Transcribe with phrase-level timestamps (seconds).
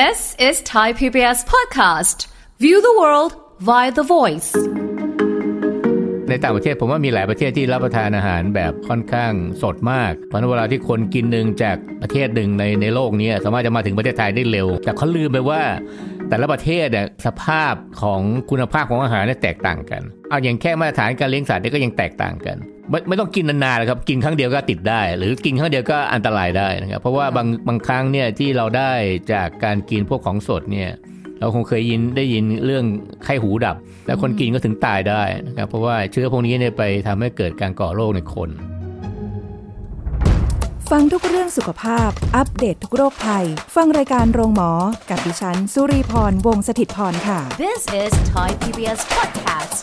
[0.00, 2.18] This is Thai PBS podcast.
[2.64, 3.32] View the world
[3.68, 4.50] via the voice.
[6.28, 9.32] ในต่างประเทศผมว่ามีหลายประเทศที่รับประทานอาหารแบบค่อนข้าง
[9.62, 15.62] สดมาก เพราะเวลาที่คนกินหนึ่งจากประเทศหนึ่งในในโลกนี้สามารถจะมาถึงประเทศไทยได้เร็ว แต่เขาลืมไปว่า
[16.32, 18.20] แต่ละประเทศเนี่ยสภาพของ
[18.50, 22.56] คุณภาพของอาหารเนี่ยแตกต่างกัน เอาอย่างแค่มาตรฐานการเลี้ยงสัตว์เนี่ยก็ยังแตกต่างกัน
[22.90, 28.92] ไม่ไม่ต้องกินนานๆเลยครับกินครั้งเดียวก็ติดได้ หรือกินครั้งเดียวก็อันตรายได้นะครับเพราะว่าบางบางครั้งเนี่ยที่เราได้
[29.32, 30.90] จากการกินพวกของสดเนี่ย
[31.38, 32.84] เราคงเคยยินได้ยินเรื่อง
[33.24, 33.76] ไข้หูดับ
[34.06, 38.50] แล้วคนกินก็ถึงตายได้นะครับเพราะว่าเชื้อพวกนี้เนี่ยไปทำให้เกิดการก่อโรคในคน
[40.98, 43.46] ฟังทุกเรื่องสุขภาพ อัปเดตททุกโรคภัย
[43.76, 44.70] ฟังรายการโรงหมอ
[45.10, 49.74] กับดิฉัน สุรีพร วงศิตพรค่ะ This is Thai PBS podcast.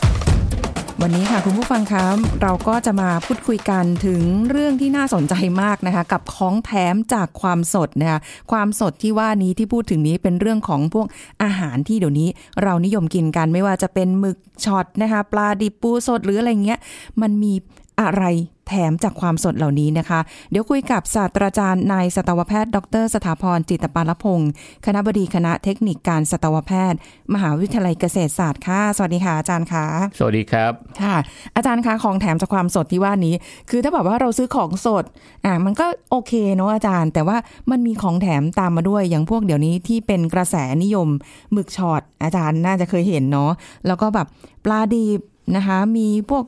[1.02, 2.04] วันนี้ค่ะคุณผู้ฟังคะ
[2.42, 8.18] เราก็จะมาพูดคุยกันถึงเรื่องที่น่าสนใจมากนะคะ กับของแถมจากความสดนะคะ
[8.52, 11.06] ความสดที่ว่านี้ที่พูดถึงนี้เป็นเรื่องของพวก
[11.42, 12.28] อาหารที่เดี๋ยวนี้
[12.62, 16.80] เรานิยมกินกันไม่ว่าจะเป็นหมึกช็อตนะคะ ปลาดิบปูสดหรืออะไรเงี้ย
[17.22, 17.52] มันมี
[18.00, 18.24] อะไร
[18.70, 24.50] แถมจากความสดเหล่านี้นะคะ เดี๋ยวคุยกับศาสตราจารย์นายสัตวแพทย์ ดร สถาพรจิตปาลพงศ์
[24.86, 26.98] คณะบดีคณะเทคนิคการสัตวแพทย์
[27.34, 29.86] มหาวิทยาลัยเกษตรศาสตร์ค่ะสวัสดีค่ะอาจารย์คะ
[30.18, 31.16] สวัสดีครับค่ะ
[31.56, 33.34] อาจารย์คะของแถมจากความสดที่ว่านี้
[33.70, 35.04] คือถ้าแบบว่าเราซื้อของสด
[35.44, 37.36] อะมันก็โอเคเนาะอาจารย์ แต่ว่า
[37.70, 41.08] มันมีของแถมตามมาด้วยอย่างพวกเดี๋ยวนี้ที่เป็นกระแสนิยม
[41.52, 43.50] หมึกช็อตอาจารย์น่าจะเคยเห็นเนาะ
[43.86, 44.26] แล้วก็แบบ
[44.64, 45.20] ปลาดิบ
[45.56, 46.44] นะคะมีพวก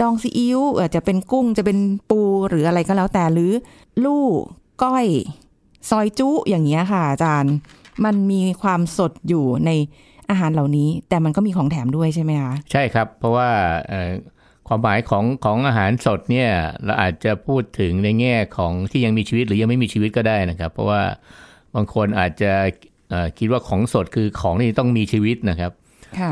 [0.00, 1.78] ดองซีอิ๊วอาจจะเป็นกุ้งจะเป็น
[2.10, 3.52] ปูหรืออะไรก็แล้วแต่หรือ
[4.04, 4.24] ลู่
[4.82, 5.06] ก้อย
[5.90, 7.54] ซอยจุอย่างเงี้ยค่ะ อาจารย์
[8.04, 9.70] มันมีความสดอยู่ใน
[10.30, 13.48] อาหารเหล่านี้ แต่มันก็มีของแถมด้วยใช่ไหมคะใช่ครับ เพราะว่า
[14.68, 16.50] ความหมายของของอาหารสดเนี่ย
[16.84, 21.02] เราอาจจะพูดถึงในแง่ของที่ยังมีชีวิตหรือยังไม่มีชีวิตก็ได้นะครับ เพราะว่า
[21.74, 22.52] บางคนอาจจะ
[23.38, 25.72] คิดว่าของสดคือของที่ต้องมีชีวิตนะครับ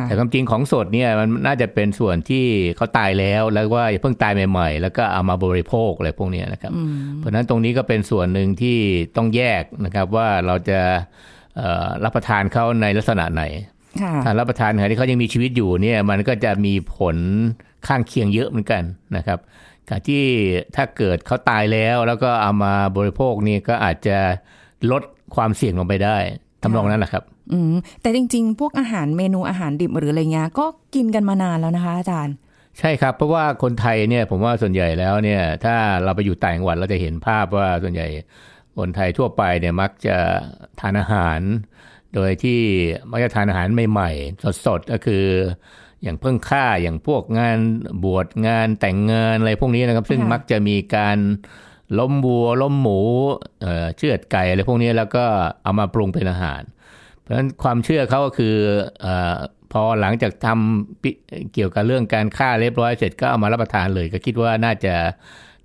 [0.02, 2.44] แต่ความจริงของสดเนี่ยมันน่าจะเป็นส่วนที่
[2.76, 6.72] เขาตายแล้วแล้วว่าเพิ่งตายใหม่ๆ แล้วก็เอามาบริโภคอะไรพวกเนี้ยนะครับ
[7.16, 8.78] เพราะฉะนั้นตรงนี้ก็เป็นส่วนหนึ่งที่
[9.16, 10.80] ต้องแยกนะครับว่าเราจะ
[11.56, 13.42] เอ่อรับประทานเขาในลักษณะไหน
[14.02, 17.16] ค่ะถ้ารับประทานขณะที่เขายังมีชีวิตอยู่เนี่ยมันก็จะมีผล
[17.86, 18.82] ข้างเคียงเยอะเหมือนกัน
[19.16, 19.38] นะครับ
[19.88, 20.22] การที่
[20.76, 24.18] ถ้าเกิดเขาตายแล้วแล้วก็เอามาบริโภคนี่ก็อาจจะ
[24.92, 25.02] ลด
[25.34, 26.16] ความเสี่ยงลงไปได้
[26.62, 32.34] ทำนองนั้นแหละครับ อืมแต่จริง ๆ พวกอาหารเมนูอาหารดิบหรืออะไรเงี้ยก็กินกันมานานแล้วนะคะ อาจารย์
[32.78, 38.06] ใช่ครับ เพราะว่าคนไทยเนี่ยผมว่าส่วนใหญ่แล้วเนี่ย ถ้าเราไปอยู่ต่างจังหวัดเราจะเห็นภาพว่าส่วนใหญ่
[38.78, 40.16] คนไทยทั่วไปเนี่ยมักจะ
[40.80, 41.40] ทานอาหาร
[42.14, 42.60] โดยที่
[43.10, 45.24] มักจะทานอาหารใหม่ๆสดๆก็คือ
[46.02, 47.58] อย่างเพิ่งฆ่าอย่างพวกงาน
[48.04, 51.18] บวชงานแต่งงานอะไรพวกนี้นะครับ ซึ่งค่ะมักจะมีการ
[51.98, 52.98] ล้มวัวล้มหมู
[53.60, 55.24] เอ่อเชือดไก่อะไรพวกนี้แล้วก็
[55.62, 56.62] เอามาปรุงเป็นอาหาร
[57.26, 58.54] เพราะฉะนั้นความเชื่อเขาก็คือ
[59.00, 59.34] เออ
[59.72, 61.10] พอหลังจากทำปิ
[61.54, 64.94] เกี่ยวกับเรื่องการฆ่าเรียบร้อยเสร็จก็เอามารับประทานเลย ก็คิดว่าน่าจะ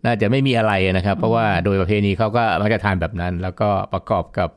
[0.06, 4.50] น่าจะไม่มีอะไรนะครับ เพราะว่าโดยประเพณีเขาก็มักจะทานแบบนั้น แล้วก็ประกอบกับ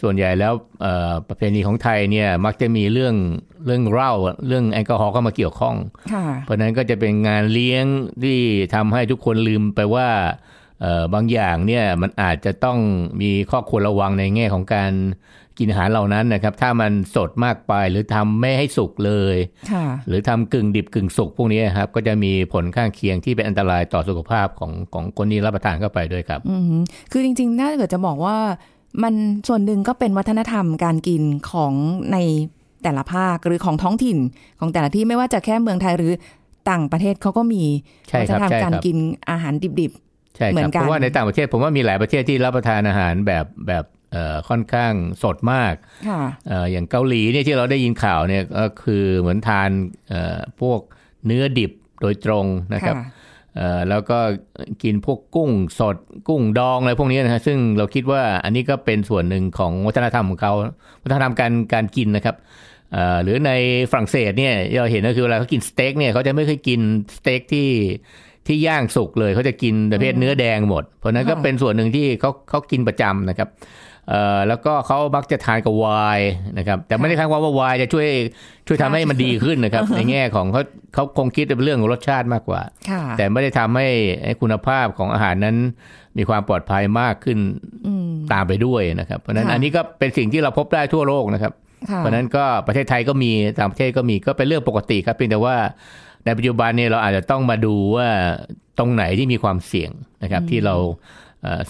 [0.00, 0.52] ส่วนใหญ่แล้ว
[0.82, 3.14] เอ่อประเพณีของไทยเนี่ยมักจะมีเรื่อง
[3.66, 4.12] เรื่องเหล้า
[4.46, 5.76] เรื่องแอลกอฮอล์เข้ามาเกี่ยวข้อง
[6.12, 7.84] ค่ะเพราะฉะนั้นก็จะเป็นงานเลี้ยง
[8.22, 8.40] ที่
[8.74, 10.08] ทำให้ทุกคนลืมไปว่า
[10.80, 12.78] เอ่อบางอย่างเนี่ยมันอาจจะต้อง
[13.20, 14.92] มีข้อควรระวังในแง่ของการ
[15.58, 19.36] กินอาหารเหล่านั้นนะครับ ถ้ามันสดมากไปหรือทำไม่ให้สุกเลย
[19.72, 26.80] ค่ะหรือทำกึ่งดิบกึ่งสุกพวกนี้ครับ ก็จะมีผลข้างเคียงที่เป็นอันตรายต่อสุขภาพของของคนที่รับประทานเข้าไปด้วยครับอืม
[27.12, 28.36] คือจริงๆ น่าเกิดจะบอกว่า
[29.02, 29.14] มัน
[29.48, 31.72] ส่วนหนึ่งก็เป็นวัฒนธรรมการกินของ
[32.12, 32.18] ใน
[32.82, 34.18] แต่ละภาคหรือของท้องถิ่น
[34.60, 36.12] ของแต่ละที่ไม่ว่าจะแค่เมืองไทยหรือ
[36.70, 37.62] ต่างประเทศเขาก็มี
[38.08, 38.96] ใช่วัคฒรับนธรรมใช่การครับกิน
[39.30, 39.92] อาหารดิบ
[40.36, 43.95] ใช่เหมืคอรับนกันเพราะว่าในต่างประเทศผมว่ามีหลายประเทศที่รับประทานอาหารแบบแบบเอ่อ
[44.48, 49.70] ค่อนข้างสดมากๆค่ะเอ่ออย่างเกาหลีเนี่ยที่เราได้ยินข่าวเนี่ยก็คือเหมือนทาน
[50.08, 50.80] เอ่อพวก
[51.26, 51.72] เนื้อดิบ
[52.02, 53.04] โดยตรงนะครับค่ะ
[53.56, 54.18] เอ่อแล้วก็
[54.82, 55.96] กินพวกกุ้งสด
[56.28, 60.52] กุ้งดองอะไรพวกนี้นะฮะซึ่งเราคิดว่าอันนี้ก็เป็นส่วนหนึ่งของวัฒนธรรมของเขา
[61.02, 62.36] วัฒนธรรมการการกินนะครับ
[62.92, 63.50] เอ่อหรือใน
[63.90, 66.80] ฝรั่งเศสเนี่ยเราเห็นก็คือเวลาเขากินสเต็กเนี่ยเขาจะไม่เคยกิน
[67.16, 67.68] สเต็กที่
[68.46, 73.84] ที่ย่างสุกเลยเขาจะกินประเภทเนื้อแดงหมด เพราะฉะนั้นก็ค่ะเป็นส่วนหนึ่งที่เขาเขากินประจำนะครับเอ่อ
[74.48, 75.86] แล้วก็เขามักจะทานกับไว
[76.18, 78.06] น์นะครับ แต่ไม่ได้คาดว่าว่าไวน์จะช่วย
[78.66, 80.62] ช่วยทำให้มันดีขึ้นนะครับ ในแง่ของเขา
[80.94, 82.60] เขาคงคิดเป็นเรื่องของรสชาติมากกว่า
[82.90, 83.88] ค่ะแต่ไม่ได้ทำให้
[84.24, 85.56] ให้คุณภาพของอาหารนั้น
[86.18, 87.38] มีความปลอดภัยมากขึ้น
[87.86, 91.52] อืมตามไปด้วยนะครับ เพราะฉะนั้นค่ะอันนี้ก็เป็นสิ่งที่เราพบได้ทั่วโลกนะครับ
[91.90, 95.56] ค่ะเพราะฉะนั้นก็ประเทศไทยก็มีต่างประเทศก็มีก็เป็นเรื่องปกติครับเพียงแต่ว่า
[96.24, 98.08] ในปัจจุบันเนี่ยเราอาจจะต้องมาดูว่า
[98.78, 99.90] ตรงไหนที่มีความเสี่ยง
[100.22, 100.94] นะครับ ที่เราเอ่อ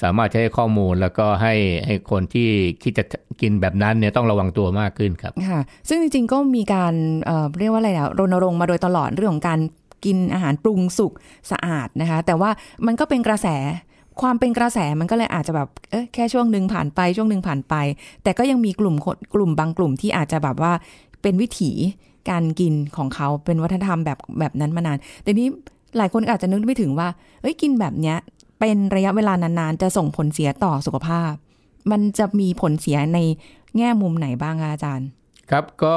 [0.02, 1.54] สามารถใช้ข้อมูลแล้วก็ให้
[1.86, 2.48] ให้คนที่
[2.82, 3.04] คิดจะ
[3.40, 6.94] กินแบบนั้นเนี่ยต้องระวังตัวมากขึ้นครับค่ะซึ่งจริงๆก็มีการ
[7.26, 9.60] เเรียกว่าอะไรนะรณรงค์มาโดยตลอดเรื่องของการ
[10.04, 11.12] กินอาหารปรุงสุก
[11.50, 12.50] สะอาดนะคะ แต่ว่า
[12.86, 13.46] มันก็เป็นกระแส
[14.20, 17.74] ความเป็นกระแสมันก็เลยอาจจะแบบเอ๊ะแค่ช่วงหนึ่งผ่านไปช่วงหนึ่งผ่านไป
[18.22, 20.72] แต่ก็ยังมีกลุ่มคนกลุ่มบางกลุ่มที่อาจจะแบบว่า
[21.22, 21.72] เป็นวิถี
[22.30, 25.48] การกินของเขาเป็นวัฒนธรรมแบบแบบนั้นมานานแต่นี้
[25.98, 27.08] หลายคนอาจจะนึกไม่ถึงว่า
[27.40, 28.16] เอ้ยกินแบบเนี้ย
[28.60, 31.32] เป็นระยะเวลานานๆ จะส่งผลเสียต่อสุขภาพ
[31.90, 33.18] มันจะมีผลเสียใน
[33.76, 35.08] แง่มุมไหนบ้างคะอาจารย์
[35.50, 35.96] ครับก็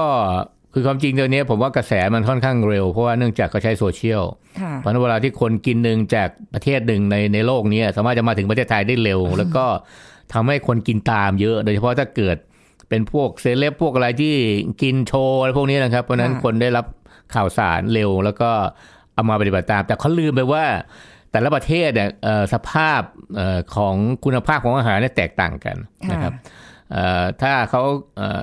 [0.74, 4.24] คือความจริงตัวนี้ผมว่ากระแสมันค่อนข้างเร็ว เพราะว่าเนื่องจากเขาใช้โซเชียล
[4.62, 9.66] ค่ะเพราะฉะนั้นเวลาที่คนกินหนึ่งจากประเทศหนึ่งในในโลกนี้สามารถจะมาถึงประเทศไทยได้เร็ว แล้วก็
[10.34, 12.38] ทำให้คนกินตามเยอะ โดยเฉพาะถ้าเกิด
[12.90, 14.36] เป็นพวกเซเลบพวกอะไรที่
[14.82, 16.86] กินโชว์อะไรพวกนี้นะครับ เพราะฉะนั้นค่ะคนได้รับ
[17.36, 18.50] ข่าวสารเร็ว แล้วก็
[19.14, 20.66] เอามาปฏิบัติตาม แต่เขาลืมไปว่า
[21.32, 23.02] แต่ละประเทศเนี่ยเอ่อสภาพ
[23.36, 25.78] เอ่อของคุณภาพของอาหารเนี่ยแตกต่างกัน
[26.12, 26.34] นะครับ
[26.92, 27.82] เอ่อถ้าเขา
[28.18, 28.42] เอ่อ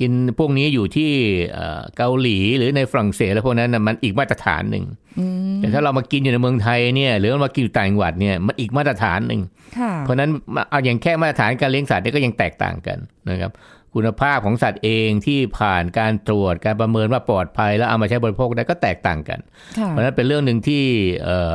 [0.00, 1.12] กินพวกนี้อยู่ที่
[1.52, 4.84] เอ่อเกาหลีหรือในฝรั่งเศสแล้วพวกนั้นนะมันอีกมาตรฐานหนึ่ง
[5.18, 5.26] อื
[5.56, 9.42] มแต่ถ้าเรามากินอยู่ในเมืองไทยเนี่ยหรือว่ามากินอยู่ต่างจังหวัดเนี่ยมันอีกมาตรฐานหนึ่ง
[9.78, 10.30] ค่ะเพราะฉะนั้น
[10.70, 12.98] เอาอย่างแค่มาตรฐานการเลี้ยงสัตว์เนี่ยก็ยังแตกต่างกัน
[13.30, 13.52] นะครับ
[13.94, 19.40] คุณภาพของสัตว์เองที่ผ่านการตรวจการประเมินว่าปลอดภัย แล้วเอามาใช้บริโภคได้ก็แตกต่างกัน
[19.78, 20.84] ค่ะเพราะฉะนั้นเป็นเรื่องหนึ่งที่
[21.24, 21.52] เอ่อ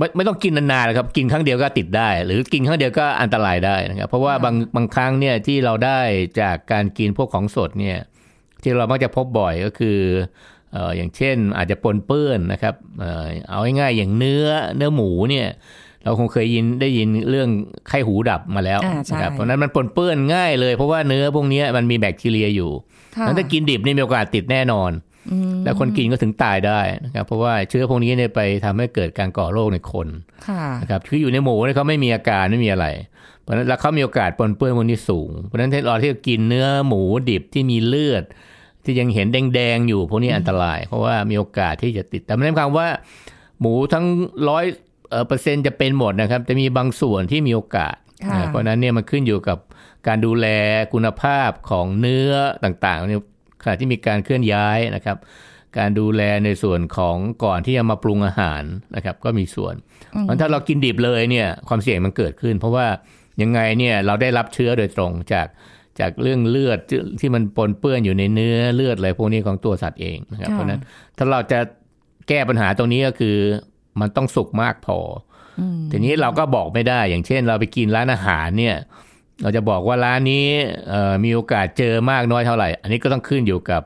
[0.00, 6.00] ไม่ไม่ต้องกินนานๆนะครับกินครั้งเดียวก็ติดได้ หรือกินครั้งเดียวก็อันตรายได้นะครับ เพราะว่าค่ะบางบางครั้งเนี่ยที่เราได้
[6.40, 7.98] จากการกินพวกของสดเนี่ย
[8.62, 9.98] ที่เรามักจะพบบ่อยก็คือ
[10.72, 15.48] เอ่ออย่างเช่นอาจจะปนเปื้อนนะครับเอ่อเอาง่ายๆอย่างเนื้อเนื้อหมูเนี่ย
[16.04, 17.48] เราคงเคยยินได้ยินเรื่อง
[17.88, 22.70] ไข้หูดับมาแล้วอ่าใช่นะครับเพราะฉะนั้นมันปนเปื้อนง่ายเลยเพราะว่าเนื้อพวกเนี้ยมันมีแบคทีเรียอยู่
[23.16, 25.09] ค่ะงั้นถ้ากินดิบนี่มีโอกาสติดแน่นอนอืม
[25.64, 30.08] แล้วคนกินก็ถึงตายได้นะครับ เพราะว่าเชื้อพวกนี้เนี่ยไปทำให้เกิดการก่อโรคในคน
[30.48, 32.86] ค่ะนะครับคืออยู่ในหมูเนี่ยเขาไม่มีอาการไม่มีอะไร
[33.40, 38.24] เพราะฉะนั้นแล้วเขามีโอกาสปนเปื้อนพวกนี้สูง เพราะฉะนั้นถ้าเราที่กินเนื้อหมูดิบที่มีเลือด
[38.84, 42.88] ที่ยังเห็นแดงๆอยู่พวกนี้อันตราย เพราะว่ามีโอกาสที่จะติดแต่ไม่ได้หมายความว่า
[43.60, 44.06] หมูทั้ง
[44.48, 44.64] ร้อย
[45.26, 49.58] เปอร์เซ็นต์จะเป็นหมดนะครับจะมีบางส่วนที่มีโอกาสค่ะนะเพราะฉะนั้นเนี่ยมันขึ้นอยู่กับ
[50.06, 50.46] การดูแล
[50.92, 52.32] คุณภาพของเนื้อ
[52.64, 53.20] ต่างๆเนี่ย
[53.62, 55.16] ขณะที่มีการเคลื่อนย้ายนะครับ
[55.78, 58.62] การดูแลในส่วนของก่อนที่จะมาปรุงอาหาร
[58.96, 59.74] นะครับ ก็มีส่วน
[60.20, 62.86] เพราะถ้าเรากินดิบเลยเนี่ยความเสี่ยงมันเกิดขึ้น เพราะว่า
[63.42, 65.46] ยังไงเนี่ยเราได้รับเชื้อโดยตรงจาก
[66.00, 70.80] จากเรื่องเลือดที่ที่มันปนเปื้อนอยู่ในเนื้อเลือดอะไรพวกนี้ของตัวสัตว์เองนะครับค่ะเพราะฉะนั้น
[71.16, 71.58] ถ้าเราจะ
[72.28, 73.36] แก้ปัญหาตรงนี้ก็คือ
[74.00, 74.98] มันต้องสุกมากพอ
[75.60, 78.76] อืมทีนี้เราก็บอกไม่ได้ อย่างเช่น เราไปกินร้านอาหารเนี่ย
[79.42, 80.46] เราจะบอกว่าร้านนี้
[80.88, 83.82] เอ่อมีโอกาสเจอมากน้อยเท่าไหร่ อันนี้ก็ต้องขึ้นอยู่กับ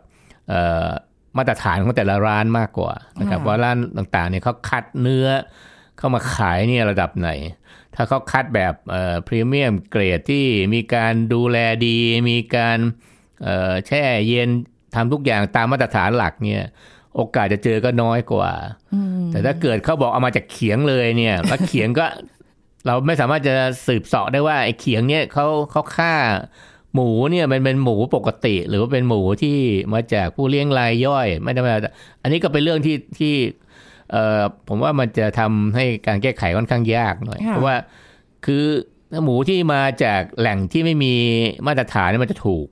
[0.49, 0.89] เอ่อ
[1.37, 5.29] มาตรฐานของแต่ละร้านมากกว่านะครับค่ะว่าร้านต่างๆเนี่ยเขาคัดเนื้อ
[5.99, 7.31] เข้ามาขายเนี่ยระดับไหน
[7.95, 8.75] ถ้าเขาคัดแบบ
[9.27, 11.99] พรีเมียมเกรดที่มีการดูแลดี
[12.31, 12.79] มีการ
[13.43, 14.49] เอ่อแช่เย็น
[14.95, 16.63] ทำทุกอย่างตามมาตรฐานหลักเนี่ย
[17.17, 18.53] โอกาสจะเจอก็น้อยกว่า
[18.95, 22.07] อืมแต่ถ้าเกิดเขาบอกเอามาจากเขียงเลยเนี่ย แล้วเขียงก็
[22.87, 23.55] เราไม่สามารถจะ
[23.87, 26.15] สืบเสาะได้ว่าไอ้เขียงเนี่ยเขาเขาฆ่า
[26.95, 29.59] หมูเนี่ยมันเป็นหมูปกติ หรือว่าเป็นหมูที่
[29.95, 31.75] มาจากผู้เลี้ยงรายย่อย ไม่ได้มา
[32.23, 33.35] อันนี้ก็เป็นเรื่องที่ที่
[34.11, 37.77] เอ่อผมว่ามันจะทำให้การแก้ไขค่อนข้างยากหน่อยค่ะเพราะว่า
[38.47, 38.65] คือ
[39.25, 41.15] หมูที่มาจากแหล่งที่ไม่มี
[41.67, 42.67] มาตรฐานเนี่ยมันจะถูก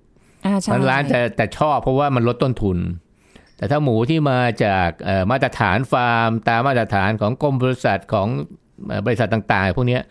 [0.46, 2.78] อ่าใช่มันร้านจะแต่ชอบเพราะว่ามันลดต้นทุน
[3.56, 8.61] แต่ถ้าหมูที่มาจากเอ่อมาตรฐานฟาร์ม ตามมาตรฐานของกรมบริษัทของเอ่อ
[9.06, 10.02] บริษัทต่างๆ พวกเนี้ย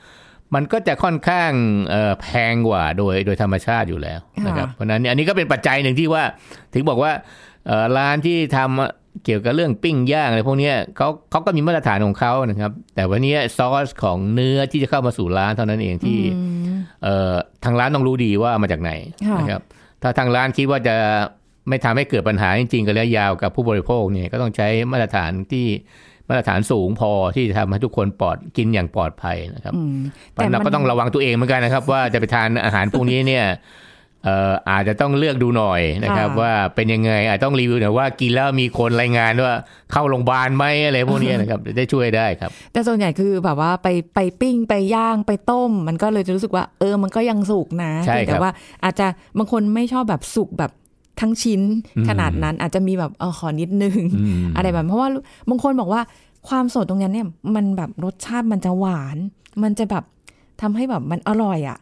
[0.56, 1.52] มันก็จะค่อนข้าง
[1.90, 6.24] เอ่อแพงกว่าโดยโดยธรรมชาติอยู่แล้วนะครับเพราะฉะนั้นเนี่ยอันนี้ก็เป็นปัจจัยหนึ่งที่ว่า
[6.74, 7.12] ถึงบอกว่า
[7.68, 16.42] เอ่อร้านที่ทำเกี่ยวกับเรื่องปิ้งย่างอะไรพวกเนี้ยเขาเขาก็มีมาตรฐานของเขานะครับ แต่วันนี้ซอสของเนื้อที่จะเข้ามาสู่ร้านเท่านั้นเองที่อื
[16.74, 18.92] มเอ่อทางร้านต้องรู้ดีว่ามาจากไหน
[19.28, 19.62] ค่ะนะครับ
[20.02, 20.96] ถ้าทางร้านคิดว่าจะ
[21.70, 25.66] ไม่ทำให้เกิดปัญหาจริงๆกันระยะยาวกับผู้บริโภคเนี่ยก็ต้องใช้มาตรฐานที่
[26.32, 29.98] มาตรฐานสูงพอที่จะทำให้ทุกคนปลอดกินอย่างปลอดภัยนะครับอืม
[30.32, 33.46] เพราะฉะนั้นเราก็ต้องระวังตัวเองเหมือนกันนะครับ ว่าจะไปทานอาหารพวกนี้เนี่ย
[34.26, 39.56] เอ่ออาจจะต้องเลือกดูหน่อยนะครับค่ะว่าเป็นยังไงอาจต้องรีวิวหน่อยว่ากินแล้วมีคนรายงานว่า
[39.92, 48.52] เข้าโรงพยาบาลไหมอะไรพวกนี้นะครับจะได้ช่วยได้ครับ แต่ส่วนใหญ่คือแบบว่าไปไปปิ้งไปย่างไปต้ม มันก็เลยจะรู้สึกว่า เออมันก็ยังสุกนะใช่ครับเพียงแต่ว่า
[48.84, 49.08] อาจจะ
[49.38, 50.72] บางคนไม่ชอบแบบสุกแบบ
[51.20, 51.62] ทั้งชิ้น
[51.98, 55.10] อืมขนาดนั้นอาจจะมีแบบเออขอนิดนึงอืมอะไรแบบเพราะว่า
[55.50, 56.02] บางคนบอกว่า
[56.48, 59.18] ความสดตรงนั้นเนี่ย มันแบบรสชาติมันจะหวาน
[59.64, 60.04] มันจะแบบ
[60.62, 61.78] ทำให้แบบมันอร่อยอะ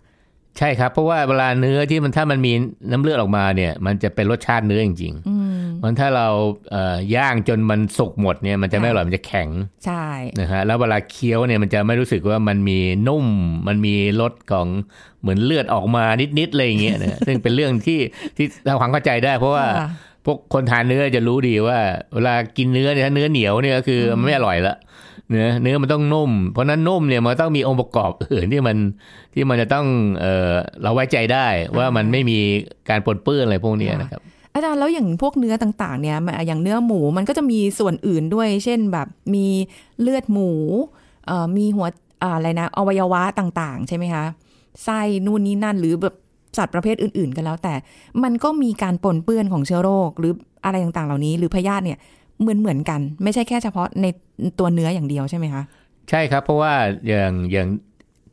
[0.57, 2.51] ใช่ครับ เพราะว่าเวลาเนื้อที่มันถ้ามันมี
[2.91, 5.48] น้ำเลือดออกมาเนี่ย มันจะเป็นรสชาติเนื้อจริงอืมๆ
[5.83, 6.27] มันถ้าเรา
[6.71, 9.49] เอ่อย่างจนมันสุกหมดเนี่ยมันจะไม่อร่อยมันจะแข็ง
[9.85, 10.05] ใช่
[10.39, 13.25] นะฮะแล้วเวลาเคี้ยวเนี่ยมันจะไม่รู้สึกว่ามันมีนุ่ม
[13.67, 14.67] มันมีรสของ
[15.21, 16.03] เหมือนเลือดออกมา
[16.39, 17.99] นิดๆอะไรอย่างเงี้ยนะซึ่งเป็นเรื่องที่
[18.37, 19.89] ที่ทำความเข้าใจได้ เพราะว่าค่ะ
[20.25, 21.79] พวกคนทานเนื้อจะรู้ดีว่า
[22.13, 24.75] เวลากินเนื้อเนี่ยถ้าเนื้อเหนียวเนี่ยก็คือมันไม่อร่อยละ
[25.29, 28.77] เนื้อเนื้อมันต้องนุ่ม เพราะฉะนั้นนุ่มเนี่ยมันต้องมีองค์ประกอบอื่นที่มัน
[29.33, 29.85] ที่มันจะต้อง
[30.21, 32.39] เออเราไว้ใจได้ว่ามันไม่มี
[32.89, 34.21] การปนเปื้อนอะไรพวกเนี้ยนะครับ
[34.59, 39.45] อาจารย์แล้วอย่างพวกเนื้อต่างๆเนี่ยมันอย่างเนื้อหมูมันก็จะมีส่วนอื่นด้วย เช่นแบบมี
[40.01, 40.51] เลือดหมู
[41.27, 41.87] เอ่อมีหัว
[42.23, 44.25] อ่าอะไรนะอวัยวะต่างๆ ใช่ไหมคะ
[44.83, 46.15] ไส้นู่นนี่นั่นหรือแบบ
[46.57, 47.73] สัตว์ประเภทอื่นๆ กันแล้ว แต่
[48.23, 50.33] มันก็มีการปนเปื้อนของเชื้อโรค หรือ
[50.65, 51.97] อะไรต่างๆ เหล่านี้ หรือพยาธิเนี่ย
[52.41, 54.05] เหมือนเหมือนๆกัน ไม่ใช่แค่เฉพาะใน
[54.59, 55.63] ตัวเนื้ออย่างเดียวใช่ไหมคะ
[56.09, 56.73] ใช่ครับ เพราะว่า
[57.07, 57.67] อย่างอย่าง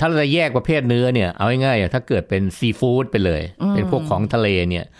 [0.00, 3.42] ถ้าเราจะแยกประเภทเนื้อเนี่ยเอาง่ายๆอย่างถ้าเกิดเป็นซีฟู้ดไปเลย
[3.74, 4.94] เป็นพวกของทะเลเนี่ยเอ่อ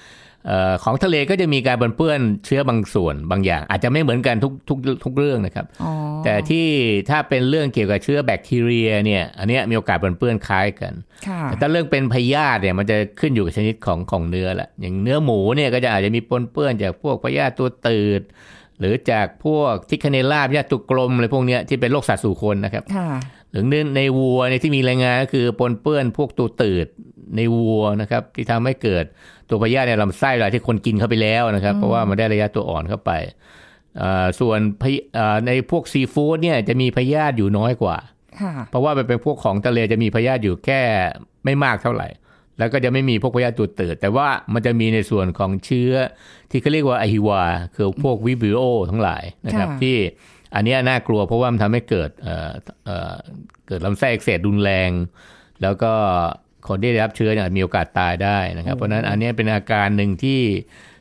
[0.84, 5.92] ของทะเลก็จะมีการปนเปื้อนเชื้อบางส่วนบางอย่าง อาจจะไม่เหมือนกันทุกทุกทุกเรื่องนะครับอ๋อ
[6.24, 6.66] แต่ที่
[7.10, 10.92] ถ้าเป็นเรื่องเกี่ยวกับเชื้อแบคทีเรียเนี่ยอันเนี้ยมีโอกาสปนเปื้อนคล้ายกัน
[11.26, 18.22] ค่ะแต่ถ้าเรื่องเป็นพยาธิเนี่ยมันจะขึ้นอยู่กับชนิดของของเนื้อแหละอย่างเนื้อหมูเนี่ยก็จะอาจจะมีปนเปื้อนจากพวกพยาธิตัวตืด
[18.78, 23.08] หรือจากพวกทิคเนล่าพยาธิตุกลมอะไรพวกเนี้ยที่เป็นโรคสัตว์สู่คนนะครับค่ะ
[23.50, 26.86] หรือในในวัวเนี่ยที่มีรายงานก็คือปนเปื้อนพวกตัวตืด
[27.36, 29.04] ในวัวนะครับ ที่ทำให้เกิด
[29.48, 33.12] ตัวพยาธิในลำไส้เวลาที่คนกินเข้าไปแล้วนะครับ เพราะว่ามันได้ระยะตัวอ่อนเข้าไป
[34.00, 37.96] อ่าส่วนพยอ่าในพวกซีฟู้ดเนี่ยจะมีพยาธิอยู่น้อยกว่า
[38.40, 40.80] ค่ะเพราะว่ามันเป็นพวกของทะเลจะมีพยาธิอยู่แค่
[41.44, 42.08] ไม่มากเท่าไหร่
[42.58, 45.92] แล้วก็จะไม่มีพวกพยาธิตัวตืดแต่ว่ามันจะมีในส่วนของเชื้อ
[46.50, 47.42] ที่เขาเรียกว่าอะฮิวา
[47.74, 49.96] คือพวกวิบริโอทั้งหลายนะครับค่ะที่
[50.54, 52.50] อันเนี้ยน่ากลัวเพราะว่ามันทำให้เกิดเอ่อ
[52.84, 53.16] เอ่อ
[53.66, 54.90] เกิดลำไส้อักเสบรุนแรง
[55.62, 55.92] แล้วก็
[56.68, 60.40] คนที่ได้รับเชื้อเนี่ยอาจมีโอกาสตายได้นะครับ เพราะฉะนั้นอันเนี้ยเป็นอาการหนึ่งที่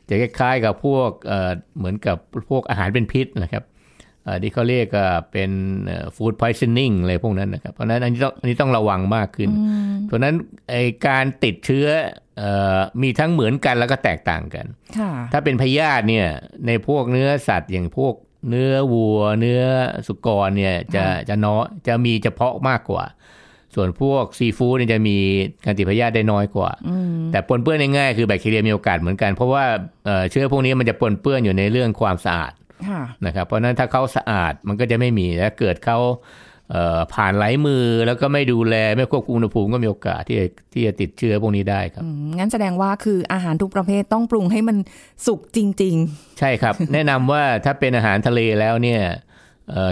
[0.08, 2.16] จะคล้ายๆกับพวกเอ่อเหมือนกับ
[2.50, 3.64] พวกอาหารเป็นพิษนะครับ
[4.24, 5.50] เอ่อที่เขาเรียกอะเป็น
[6.16, 9.50] ฟู้ด poisoning อะไรพวกนั้นนะครับ เพราะฉะนั้นอันนี้ต้องอันนี้ต้องระวังมากขึ้น
[10.06, 10.34] เพราะฉะนั้น
[10.70, 11.86] ไอการติดเชื้อ
[12.38, 14.66] เอ่อมีทั้งเหมือนกันแล้วก็แตกต่างกัน
[14.98, 16.26] ค่ะถ้าเป็นพยาธิเนี่ย
[16.66, 18.14] ในพวกเนื้อสัตว์อย่างพวก
[18.48, 19.62] เนื้อวัว เนื้อ
[20.06, 23.04] สุกรเนี่ยจะจะน้อยจะมีเฉพาะมากกว่า
[23.76, 25.18] ส่วนพวกซีฟู้ดเนี่ยจะมี
[25.64, 26.70] การติดพยาธิได้น้อยกว่า
[27.32, 29.64] แต่ปนเปื้อนได้ง่ายคือแบคทีเรียมีโอกาสเหมือนกัน เพราะว่า
[30.04, 32.52] เอ่อเชื้อพวกนี้มันจะปนเปื้อนอยู่ในเรื่องความสะอาด
[32.88, 35.98] ค่ะนะครับเพราะฉะนั้นถ้าเขาสะอาดมันก็จะไม่มีแล้วเกิดเขา
[36.70, 44.76] เอ่อผ่านไหลมือแล้วก็ไม่ดูแลไม่ควบคุมอุณหภูมิก็มีโอกาสที่จะที่จะติดเชื้อพวกนี้ได้ครับอืมงั้นแสดงว่าคืออาหารทุกประเภทต้องปรุงให้มัน
[45.26, 45.96] สุกจริง
[46.38, 49.14] ใช่ครับ แนะนำว่าถ้าเป็นอาหารทะเลแล้วเนี่ยเอ่อ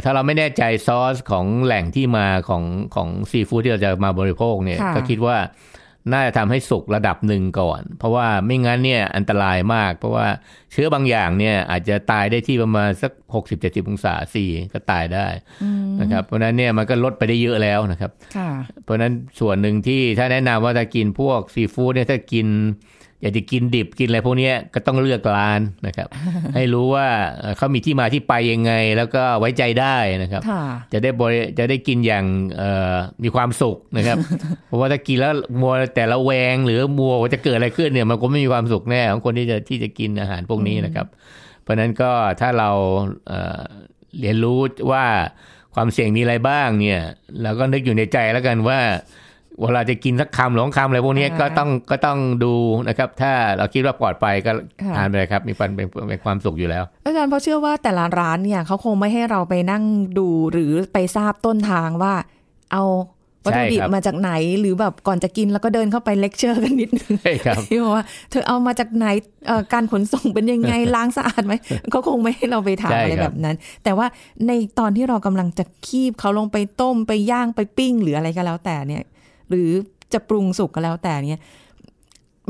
[0.05, 2.65] ถ้าเราไม่แน่ใจซอสของแหล่งที่มาของ
[2.95, 5.39] ของซีฟู้ดที่เราจะมาบริโภคเนี่ยค่ะก็คิดว่า
[6.13, 10.27] น่าจะทำให้สุกระดับหนึ่งก่อน เพราะว่าไม่งั้นเนี่ยอันตรายมาก เพราะว่า
[10.73, 13.13] เชื้อบางอย่างเนี่ยอาจจะตายได้ที่ประมาณสัก
[13.51, 15.27] 60-70 องศาสี่ก็ตายได้
[16.01, 18.51] นะครับเพราะฉะนั้นเนี่ยมันก็ลดไปได้เยอะแล้วนะครับๆค่ะ
[18.85, 22.47] เพราะฉะนั้นส่วนหนึ่งที่ถ้าแนะนำว่าถ้ากินพวกซีฟู้ดเนี่ยถ้ากิน
[23.25, 26.09] อยากจะกินดิบกินอะไรพวกเนี้ยก็ต้องเลือกร้านนะครับ
[26.55, 32.25] ให้รู้ว่าเอ่อเขามีที่มาที่ไปยังไง แล้วก็ไว้ใจได้นะครับค่ะจะได้บริจะได้กินอย่าง
[32.57, 34.17] เอ่อมีความสุขนะครับ
[34.67, 41.07] เพราะว่าถ้ากินแล้วมัวแต่ละแวง หรือมัวว่าจะเกิดอะไรขึ้นเนี่ยมันก็ไม่มีความสุขแน่ของคนที่จะที่จะกินอาหารพวกนี้นะครับ
[41.63, 42.71] เพราะฉะนั้นก็ถ้าเรา
[43.29, 43.63] เอ่อ
[44.21, 44.59] เรียนรู้
[44.93, 45.05] ว่า
[45.75, 47.03] ความเสี่ยงมีอะไรบ้างเนี่ย
[47.43, 48.81] เราก็นึกอยู่ในใจแล้วกันว่า
[49.61, 52.55] เวลาจะกินสักคำหรือสองคำอะไรพวกนี้อ่าก็ต้องก็ต้องดู
[52.89, 59.85] นะครับ ถ้าเราคิดว่าปลอดภัยก็ค่ะทานไปเลยครับ มีความเป็นเป็นความสุขอยู่แล้ว อาจารย์เพราะเชื่อว่าแต่ละร้านเนี่ยเขาคงไม่ให้เราไปนั่ง
[60.19, 62.15] ดูหรือไปทราบต้นทางว่า
[62.73, 62.85] เอา
[63.47, 64.31] วัตถุดิบใช่ครับมาจากไหน
[64.61, 69.07] หรือแบบก่อนจะกินแล้วก็เดินเข้าไปเลคเชอร์กันนิดนึงใช่ครับที่บอกว่าเธอเอามาจากไหน
[69.47, 71.53] เอ่อการขนส่งเป็นยังไงล้างสะอาดไหม
[71.91, 74.07] เขาคงไม่ให้เราไปถามใช่อะไรครับแบบนั้น แต่ว่า
[74.47, 79.03] ในตอนที่เรากำลังจะคีบเขาลงไปต้มไปย่างไปปิ้งหรืออะไรก็แล้วแต่เนี่ย
[79.49, 79.71] หรือ
[80.13, 81.43] จะปรุงสุกก็แล้วแต่เนี่ย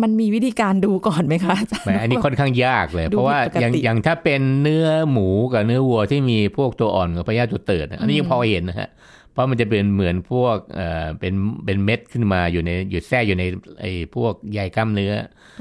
[0.02, 8.88] มันมีวิธีการดูก่อนไหมคะอาจารย์แหมอันนี้ค่อนข้างยากเลยดูเพราะว่าผิดปกติอย่างอย่างถ้าเป็นเนื้อหมูกับเนื้อวัวที่มีพวกตัวอ่อนกับพยาธิตัวเติด อันนี้ยังพอเห็นนะฮะ
[9.34, 11.32] เพราะมันจะเป็นเหมือนพวกเอ่อเป็น
[11.64, 13.44] เป็นเม็ดขึ้นมาอยู่ในอยู่แทรกอยู่ใน
[13.80, 15.12] ไอ้พวกใยกล้ามเนื้อ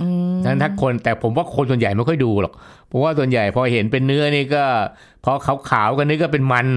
[0.02, 0.04] อ
[0.44, 2.54] ฉะนั้นถ้าคนแต่ผมว่าคนส่วนใหญ่ไม่ค่อยดูหรอก
[2.88, 4.64] เพราะว่าส่วนใหญ่พอเห็นเป็นเนื้อนี่ก็
[5.26, 5.34] พอ
[5.70, 6.68] ขาวๆกันนี่ก็เป็นมัน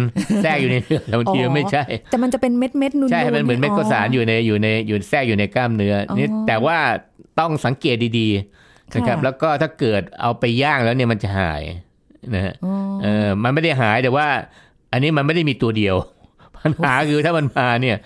[0.43, 6.79] แทรกอยู่ในเนื้อบางทีมันไม่ใช่ แต่มันจะเป็นเม็ดเม็ดๆนุ่นๆใช่มันเหมือนเม็ดข้าวสารอยู่ในอยู่ในอยู่แทรกอยู่ในกล้ามเนื้อออนี่แต่ว่า
[7.39, 11.63] ต้องสังเกตดีๆนะครับค่ะแล้วก็ถ้าเกิดเอาไปย่างแล้วเนี่ยมันจะหาย
[12.35, 14.27] นะฮะอ๋อเออมันไม่ได้หายแต่ว่า
[14.93, 15.97] อันนี้มันไม่ได้มีตัวเดียว
[16.67, 17.97] ปัญหาคือถ้ามันมาเนี่ย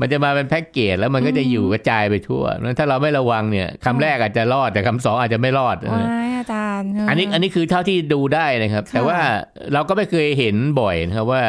[0.00, 9.18] มันจะมาเป็นแพ็กเกจแล้วมันก็จะอยู่กระจายไปทั่วนั้นถ้าเราไม่ระวังเนี่ยคำแรกอาจจะรอดแต่คำสองอาจจะไม่รอดนะว้าฮะยอาจารารย์ อันนี้อันนี้คือเท่าที่ดูได้นะครับค่ะแต่ว่า
[9.72, 11.42] เราก็ไม่เคยเห็นบ่อยนะครับว่า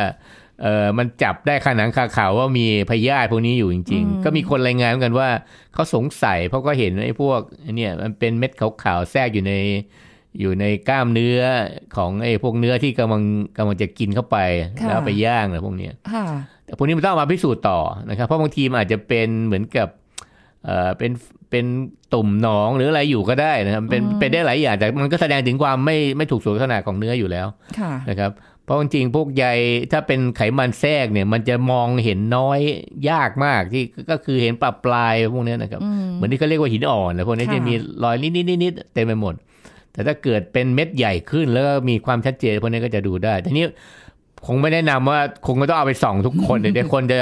[0.61, 5.29] เออมันจับได้ขนังคาขาวว่ามีพยาธิพวกนี้อยู่จริง ๆ ก็มีคนรายงานเหมือนกันว่า
[5.73, 7.39] เขาสงสัย เพราะก็เห็นไอ้พวก
[7.75, 9.53] เนี่ยมันเป็นเม็ดขาวๆแทรกอยู่ใน
[10.39, 11.41] อยู่ในกล้ามเนื้อ
[11.95, 13.23] ของไอ้พวกเนื้อที่กำลัง
[13.57, 14.37] กำลังจะกินเข้าไป
[14.81, 16.25] ค่ะแล้วเอาไปย่างอะไรพวกเนี้ยค่ะ
[16.65, 17.79] แต่พวกนี้มันต้องเอามาพิสูจน์ต่อ
[18.09, 19.87] นะครับเพราะบางทีมันอาจจะเป็นเหมือนกับ
[20.65, 21.11] เอ่อเป็น
[21.49, 21.65] เป็น
[22.13, 27.47] ตุ่มหนองหรืออะไรอยู่ก็ได้นะครับเป็นเป็นได้หลายอย่างแต่มันก็แสดงถึงความไม่ไม่ถูกสุขลักษณะของเนื้ออยู่แล้ว
[27.79, 28.31] ค่ะนะครับ
[28.65, 29.45] เพราะจริงๆพวกใย
[29.91, 32.59] ถ้าเป็นไขมันแทรกเนี่ย มันจะมองเห็นน้อย
[33.09, 39.33] ยากมากที่ก็คือเห็นปลาปลายพวกเนี้ยนะครับอืมเหมือนที่เขาเรียกว่าหินอ่อนนะพวกนี้ค่ะจะมีรอยนิดๆๆๆเต็มไปหมด
[39.93, 43.65] แต่ถ้าเกิดเป็นเม็ดใหญ่ขึ้นแล้วก็มีความชัดเจนพวกนี้ก็จะดูได้ทีนี้
[44.47, 47.19] คงไม่แนะนำว่าคงไม่ต้องเอาไปส่องทุกคนเดี๋ยวคนจะ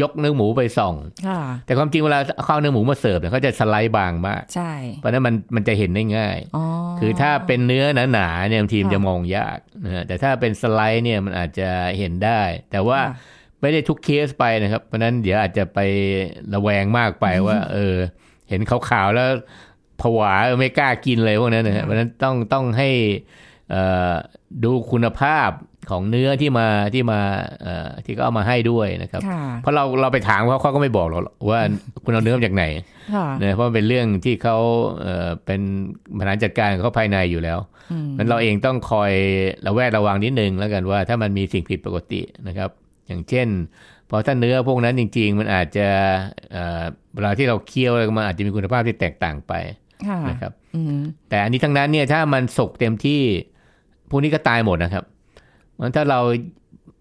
[0.00, 0.94] ยกเนื้อหมูไปส่อง
[1.28, 6.64] ค่ะแต่ความจริงเวลาเขาเอาเนื้อหมูมาเสิร์ฟเนี่ยเขาจะสไลด์บางมากใช่เพราะฉะนั้นมันมันจะเห็นได้ง่ายอ๋อ
[7.00, 12.40] คือถ้าเป็นเนื้อหนาๆเนี่ยบางทีมนค่ะจะมองยากนะฮะแต่ถ้าเป็นสไลด์เนี่ยมันอาจจะเห็นได้
[12.70, 15.78] แต่ว่าค่ะไม่ได้ทุกเคสไปนะครับ เพราะฉะนั้นเดี๋ยวอาจจะไป
[16.54, 17.96] ระแวงมากไปว่า เออ
[18.48, 19.28] เห็นขาวๆแล้ว
[20.00, 23.22] ผวาเออไม่กล้ากินเลยพวกนั้นนะฮะเพราะฉะนั้นต้องต้องให้เอ่อ
[24.64, 25.50] ดูคุณภาพ
[25.90, 27.20] ของเนื้อที่มาที่มา
[27.62, 31.60] เอ่อที่เขาเอามาให้ด้วยนะครับค่ะเพราะเราเราไปถามเขาเขาก็ไม่บอกเราหรอกว่า
[32.04, 32.64] คุณเอาเนื้อมาจากไหน
[33.14, 34.56] ค่ะนะเพราะมันเป็นเรื่องที่เขา
[35.02, 35.60] เอ่อเป็น
[36.16, 37.58] บริหารจัดการของเขาภายในอยู่แล้ว
[37.92, 39.12] อืมมันเราเองต้องคอย
[39.66, 42.70] ระแวดระวังนิดนึงแล้วกันว่าถ้ามันมีสิ่งผิดปกตินะครับ
[43.06, 43.48] อย่างเช่น
[44.10, 45.88] พอถ้าเนื้อพวกนั้นจริง ๆ มันอาจจะ
[46.52, 46.82] เอ่อ
[47.14, 49.52] เวลาที่เราเคี่ยวมันอาจจะมีคุณภาพที่แตกต่างไป
[50.08, 53.22] ค่ะนะครับอืมแต่อันนี้ทั้งนั้นเนี่ยถ้ามันสุกเต็มที่
[54.10, 55.04] พวกนี้ก็ตายหมดนะครับ
[55.78, 56.20] มันถ้าเรา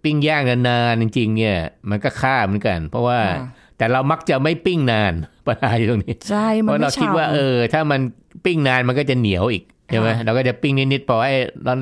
[0.03, 1.57] ปิ้งย่างนานๆจริง ๆ เนี่ย
[1.89, 3.47] มันก็ฆ่าเหมือนกัน เพราะว่าค่ะ
[3.77, 5.13] แต่เรามักจะไม่ปิ้งนาน
[5.47, 8.01] ปัญหาอยู่ตรงนี้ใช่เพมันราะไม่เราคิดว่าฉ่ำเออ ถ้ามัน
[8.45, 11.33] ปิ้งนานมันก็จะเหนียวอีกใช่ไหมค่ะเราก็จะปิ้งนิดๆพอให้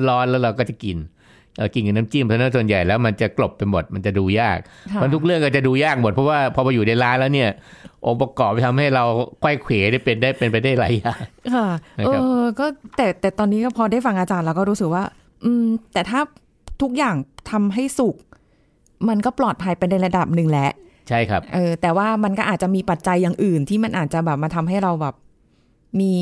[0.08, 1.13] ร้อนๆแล้วเราก็จะกินเออ
[1.74, 4.58] กินกับน้ำจิ้มเพราะฉะนั้นส่วนใหญ่แล้วมันจะกลบไปหมดมันจะดูยาก
[4.92, 7.50] ค่ะเพราะทุกเรื่องก็จะดูยากหมดเพราะว่าพอมาอยู่ในร้านแล้วเนี่ย
[8.06, 9.04] องค์ประกอบทำให้เรา
[9.40, 11.20] ไขว้เขวได้เป็นได้เป็นไปได้หลายอย่าง
[11.54, 11.66] ค่ะ
[11.98, 15.04] นะเอครับอก็แต่แต่ตอนนี้ก็พอได้ฟังอาจารย์แล้วก็รู้สึกว่า
[15.44, 16.20] อืม แต่ถ้า
[16.82, 17.16] ทุกอย่าง
[17.50, 18.16] ทำให้สุก
[19.08, 20.70] มันก็ปลอดภัยไปในระดับหนึ่งแหละ
[21.08, 25.14] ใช่ครับเออแต่ว่ามันก็อาจจะมีปัจจัยอย่างอื่นที่มันอาจจะแบบมาทำให้เราแบบ
[26.00, 26.12] มี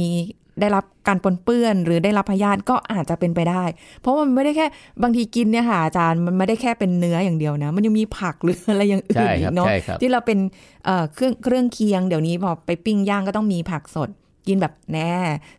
[0.61, 3.65] ได้รับการปนเปื้อน หรือได้รับพยาธิก็อาจจะเป็นไปได้
[4.01, 4.67] เพราะว่ามันไม่ได้แค่
[5.03, 10.39] บางทีกินเนี่ยค่ะอาจารย์มันไม่ได้แค่เป็นเนื้ออย่างเดียวนะ มันยังมีผักหรืออะไรอย่างอื่ใช่นอีครับกเนาะใช่ครับที่เราเป็น
[10.85, 14.09] เอ่อเครื่องเครื่องเคียงเดี๋ยวนี้พอไปปิ้งย่างก็ต้องมีผักสด
[14.49, 15.13] กินแบบแน่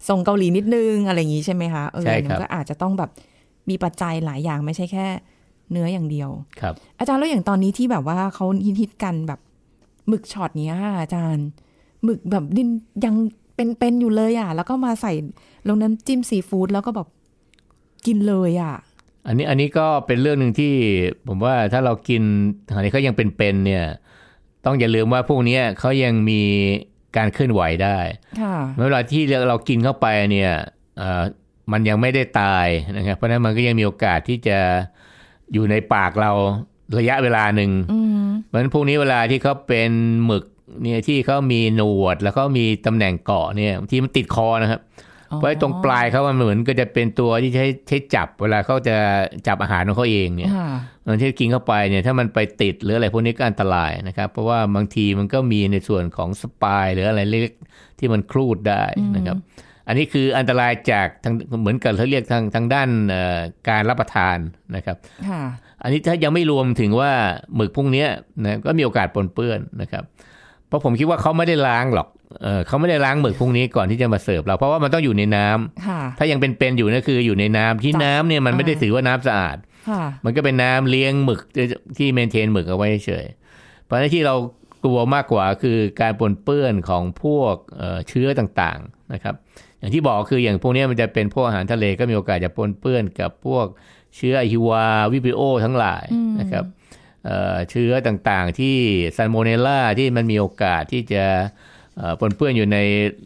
[0.08, 3.10] ทรงเกาหลีนิดนึงอะไรอย่างนี้ใช่ไหมคะเออใช่ครับมันก็อาจจะต้องแบบ
[3.70, 5.06] มีปัจจัยหลายอย่างไม่ใช่แค่
[5.72, 6.30] เนื้ออย่างเดียว
[6.62, 8.46] ครับ อาจารย์แล้วอย่างตอนนี้ที่แบบว่าเขา
[8.80, 9.40] ฮิตๆกันแบบ
[10.08, 11.46] หมึกช็อตเนี้ยค่ะอาจารย์
[12.04, 12.70] หมึกแบบดิน
[13.06, 13.16] ยัง
[13.56, 15.14] เป็นๆอยู่เลยอะ แล้วก็มาใส่
[15.68, 17.08] ลงน้ำจิ้มซีฟู้ดแล้วก็แบบ
[18.06, 18.76] กินเลยอะ
[19.28, 20.74] อันนี้อันนี้ก็เป็นเรื่องหนึ่งที่
[21.28, 22.24] ผมว่าถ้าเรากิน
[22.76, 23.86] อันนี้เขายังเป็นๆเนี่ย
[24.66, 26.42] ต้องอย่าลืมว่าพวกเนี้ยเขายังมี
[27.18, 27.98] การเคลื่อนไหวได้
[28.42, 30.52] ค่ะเวลาที่เรากินเข้าไปเนี่ย
[30.98, 31.22] เอ่อ
[31.72, 34.58] มันยังไม่ได้ตายนะครับ เพราะฉะนั้นมันก็ยังมีโอกาสที่จะ
[35.54, 36.32] อยู่ในปากเรา
[37.00, 39.92] ระยะเวลาหนึ่งอืมเพราะฉะนั้นพวกนี้เวลาที่เขาเป็น
[40.26, 40.44] หมึก
[40.82, 44.82] เนี่ยที่เขามีหนวดแล้วเขามีตำแหน่งเกาะเนี่ยบางทีมันติดคอนะครับ
[45.36, 48.96] เพราะไอ้ตรงปลายเขามันเหมือนก็จะเป็นตัวที่ใช้ใช้จับเวลาเขาจะ
[49.48, 50.70] จับอาหารของเขาเองเนี่ยค่ะ
[51.06, 58.84] มันที่กินเข้าไปเนี่ยถ้ามันไปติดหรืออะไรพวกนี้ก็อันตรายนะครับ เพราะว่าบางทีมันก็มีในส่วนของสปายหรืออะไรเล็กๆที่มันครูดได้
[59.16, 59.38] นะครับ
[59.88, 64.38] อันนี้คืออันตรายจากทางเหมือนกับเขาเรียกทางทางด้านเอ่อการรับประทาน
[64.76, 64.98] นะครับ
[65.30, 65.44] ค่ะ
[65.84, 67.12] อันนี้ถ้ายังไม่รวมถึงว่า
[67.56, 68.08] หมึกพวกเนี้ย
[68.44, 70.04] นะก็มีโอกาสปนเปื้อนนะครับ
[70.43, 70.43] เพ
[70.74, 72.08] ราะผมคิดว่าเขาไม่ได้ล้างหรอก
[72.44, 79.58] เออเขาไม่ได้ล้างหมึกพวกนี้ก่อนที่จะมาเสิร์ฟเราเพราะว่ามันต้องอยู่ในน้ำค่ะถ้ายังเป็นๆอยู่นั่นคืออยู่ในน้ำที่จ้ะน้ำเนี่ยมันไม่ได้อ่าถือว่าน้ำสะอาด
[79.90, 81.40] ค่ะมันก็เป็นน้ำเลี้ยงหมึก
[81.98, 83.26] ที่เมนเทนหมึกเอาไว้เฉย
[83.84, 84.36] เพราะฉะนั้นที่เรา
[84.84, 89.36] กลัวมากกว่าคือการปนเปื้อนของพวกเอ่อเชื้อต่างๆนะครับ
[89.80, 93.66] อย่างที่บอกคืออย่างพวกเนี้ยมันจะเป็นพวกอาหารทะเลก็มีโอกาสจะปนเปื้อนกับพวก
[94.16, 96.06] เชื้ออหิวาต์ Vibrio ทั้งหลาย
[96.40, 96.66] นะครับ
[97.26, 98.78] เอ่อเชื้อต่างๆ ที่
[99.16, 101.26] ซันโมเนลล่าที่มันมีโอกาสที่จะ
[101.98, 102.78] เอ่อปนเปื้อนอยู่ใน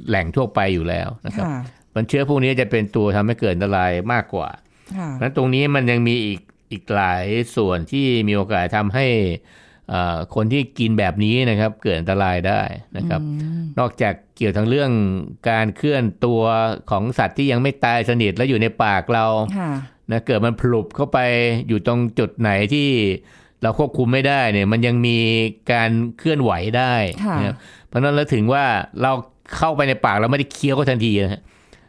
[0.08, 1.60] แหล่งทั่วไปอยู่แล้วนะครับค่ะ
[1.96, 4.50] มันเชื้อพวกนี้จะเป็นตัวทำให้เกิดอันตรายมากกว่า
[4.98, 6.40] ค่ะนั้นตรงนี้มันยังมีอีก
[6.72, 9.08] อีกหลายส่วนที่มีโอกาสทำให้
[9.90, 12.62] เอ่อคนที่กินแบบนี้นะครับเกิดอันตรายได้
[12.98, 13.22] นะครับ
[13.80, 14.92] นอกจากเกี่ยวทั้งเรื่อง
[15.50, 16.42] การเคลื่อนตัว
[16.92, 19.26] ของสัตว์ที่ยังไม่ตายสนิทแล้วอยู่ในปากเรา
[19.60, 19.72] ค่ะ
[20.12, 21.20] นะเกิดมันพลุบเข้าไป
[21.68, 22.90] อยู่ตรงจุดไหนที่
[23.64, 25.18] เราควบคุมไม่ได้เนี่ย มันยังมี
[25.72, 26.94] การเคลื่อนไหวได้
[27.26, 27.56] ค่ะนะครับ
[27.88, 28.64] เพราะฉะนั้นเราถึงว่า
[29.02, 29.12] เรา
[29.58, 31.42] เข้าไปในปากเราไม่ได้เคี้ยวก็ทันทีนะฮะ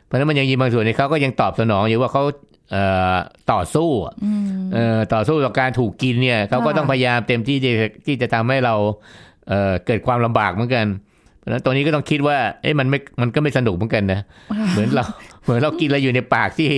[0.05, 2.23] เพราะฉะนั้นมันยังมีบางส่วนที่เขาก็ยังตอบสนองอยู่ว่าเขา
[2.73, 3.17] เอ่อ
[3.53, 4.15] ต่อสู้อะ
[4.75, 7.73] เอ่อต่อสู้ต่อการถูกกินเนี่ยเขาก็ต้องพยายามเต็มที่ที่
[8.07, 8.75] ที่จะทำให้เรา
[9.49, 10.87] เอ่อเกิดความลำบากเหมือนกัน
[11.39, 14.21] เพราะฉะนั้นตัวนี้ก็ต้องคิดว่า เอ๊ะมันไม่มันก็ไม่สนุกเหมือนกันนะ
[14.73, 15.03] เหมือนเรา
[15.43, 16.69] เหมือนเรากินอะไรอยู่ในปากที่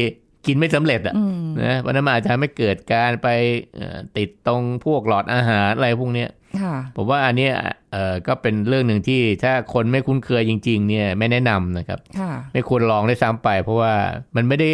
[0.46, 1.14] กินไม่สำเร็จอะ
[1.62, 3.29] นะเพราะฉะนั้นมันอาจจะทำให้เกิดการไป
[3.76, 6.31] เอ่อติดตรงพวกหลอดอาหารอะไรพวกเนี้ย
[6.62, 7.53] ค่ะผมว่าอันเนี้ย
[7.92, 13.94] เอ่อก็เป็นเรื่องหนึ่งที่ถ้าคนไม่คุ้นเคยจริง ๆ เนี่ยไม่แนะนำนะครับค่ะไม่ควรลองได้ซ้ำไป เพราะว่า
[14.37, 14.68] มันไม่ได้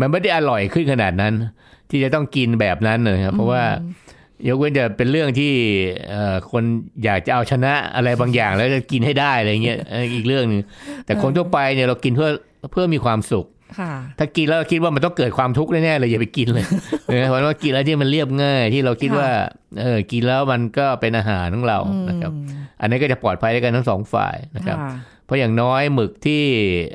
[0.00, 1.34] มันไม่ได้อร่อยขึ้นขนาดนั้น
[1.90, 3.64] ที่จะต้องกินแบบนั้นเลยครับเพราะว่า
[4.48, 5.52] ยกเว้นจะเป็นเรื่องที่
[6.10, 6.62] เอ่อคน
[7.04, 10.60] อยากจะเอาชนะอะไรบางอย่าง แล้วจะกินให้ได้อะไรเงี้ยเอออีกเรื่องหนึง
[11.06, 12.30] แต่คนทั่วไปเนี่ยเรากินเพื่อ
[12.72, 13.59] เพื่อมีความสุขค่ะ
[14.18, 16.66] ถ้ากินแล้วคิดว่ามันต้องเกิดความทุกข์แน่ๆเลยอย่าไปกินเลย
[17.12, 19.30] นะเพราะว่ากินแล้วที่มันเรียบง่าย ที่เราคิดค่ะว่า
[19.80, 21.78] เออกินแล้วมันก็เป็นอาหารของเรา
[22.08, 22.32] นะครับ
[22.80, 24.92] อันนี้ก็จะปลอดภัยด้วยกันทั้งสองฝ่ายนะครับค่ะ
[25.26, 26.42] เพราะอย่างน้อยหมึกที่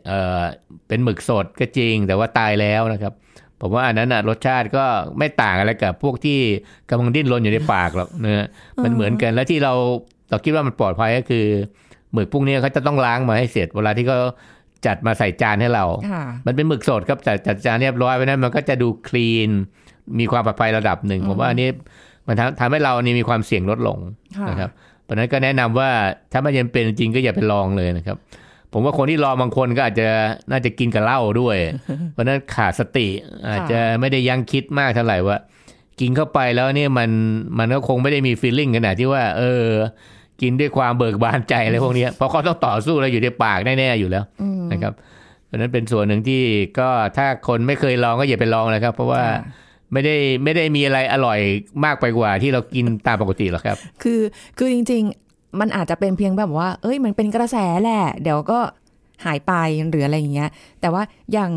[0.08, 0.42] เอ่อ
[0.88, 3.14] เป็นหมึกสดก็จริง แต่ว่าตายแล้วนะครับ
[3.62, 4.86] ผมว่าอันนั้นน่ะรสชาติก็
[5.18, 6.40] ไม่ต่างอะไรกับพวกที่
[6.90, 8.48] กำลังดิ้นรนอยู่ในปากหรอกเนะ
[8.84, 9.74] มันเหมือนกันแล้วที่เรา
[10.30, 11.46] เราคิดว่ามันปลอดภัยก็คือ
[12.14, 14.20] หมึกพวกนี้เขาจะต้องล้างมาให้เสร็จ เวลาที่เขา
[14.86, 19.50] จัดมาใส่จานให้เราค่ะมันเป็นหมึกสดครับจัดจัดจานเรียบร้อยไปนั้นมันก็จะดูคลีน
[20.20, 21.70] มีความปลอดภัยระดับหนึ่งผมว่าอันนี้
[22.28, 23.98] มันทำทำให้เรานี่มีความเสี่ยงลดลง
[24.38, 24.72] ค่ะนะครับ
[25.04, 25.90] เพราะฉะนั้นก็แนะนำว่า
[26.32, 28.18] ถ้าไม่ยังเป็นจริงก็อย่าไปลองเลยนะครับ
[28.74, 30.08] ผมว่าคนที่ลองบางคนก็อาจจะ
[30.52, 31.58] น่าจะกินกับเหล้าด้วย
[32.14, 33.08] เพราะฉะนั้นขาดสติ
[33.50, 35.38] อาจจะไม่ได้ยังคิดมากเท่าไหร่ว่า
[36.00, 37.10] กินเข้าไปแล้วเนี่ยมัน
[37.60, 39.66] มันก็คงไม่ได้มีฟีลลิ่งขนาดที่ว่า เออ
[40.42, 44.24] กินด้วยความเบิกบานใจอะไรพวกเนี้ยเพราะเขาต้องต่อสู้แล้วอยู่ในปากแน่ๆอยู่แล้ว
[44.76, 44.94] นะครับ
[45.46, 46.42] เพราะฉะนั้นเป็นส่วนหนึ่งที่
[46.80, 49.40] ก็ถ้าคนไม่เคยลองก็อย่าไปลองนะครับ เพราะว่าค่ะ
[49.94, 51.40] ไม่ได้ไม่ได้มีอะไรอร่อย
[51.86, 54.22] มากไปกว่าที่เรากินตามปกติหรอกครับ คือ
[54.58, 58.60] คือจริง ๆ มันอาจจะเป็นเพียงแบบว่า เอ้ยมันเป็นกระแสแหละ เดี๋ยวก็
[59.26, 59.54] หายไป
[59.90, 60.50] หรืออะไรอย่างเงี้ย
[60.82, 61.52] แต่ว่าอย่าง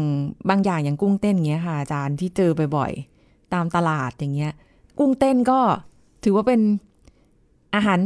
[0.49, 4.53] บางอย่างอย่างกุ้งเต้นเงี้ยค่ะอาจารย์ที่เจอบ่อยๆตามตลาดอย่างเงี้ย
[4.99, 5.61] กุ้งเต้นก็
[6.25, 6.61] ถือว่าเป็น
[7.75, 7.99] อาหาร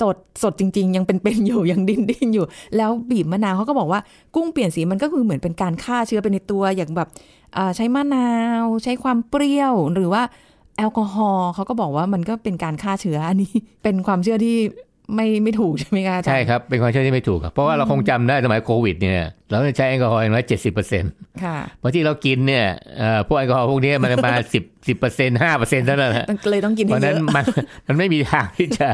[0.00, 2.44] สดสดจริง ๆ ยังเป็นๆอยู่ยังดิ้นดิ้นอยู่
[2.76, 4.00] แล้วบีบมะนาวเขาก็บอกว่า
[4.34, 7.08] กุ้งเปลี่ยนสีมันก็คือเหมือนเป็นการฆ่าเชื้อไปในตัวอย่างแบบ
[7.76, 8.30] ใช้มะนา
[8.62, 10.22] วใช้ความเปรี้ยวหรือว่า
[10.76, 14.56] แอลกอฮอล์เขาก็บอกว่ามันก็เป็นการฆ่าเชื้ออันนี้ เป็นความเชื่อที่
[15.14, 21.12] ไม่ไม่ถูกใช่ไหมคะอาจารย์ใช่ครับ เป็นความเชื่อที่ไม่ถูกครับเพราะว่าเราคงจำได้สมัยโควิดเนี่ยเราใช้แอลกอฮอล์อย่างน้อยเจ็ดสิบเปอร์เซ็นต์
[21.44, 22.66] ค่ะเพราะที่เรากินเนี่ย
[22.98, 27.44] เอ่อพวกแอลกอฮอล์พวกนี้มันมาสิบสิบเปอร์เซ็นต์ห้าเปอร์เซ็นต์เท่านั้นนะมันเลยต้องกินเพให้ราะฉะเยนั้นอะมัน
[27.86, 28.88] มันไม่มีทางที่จะ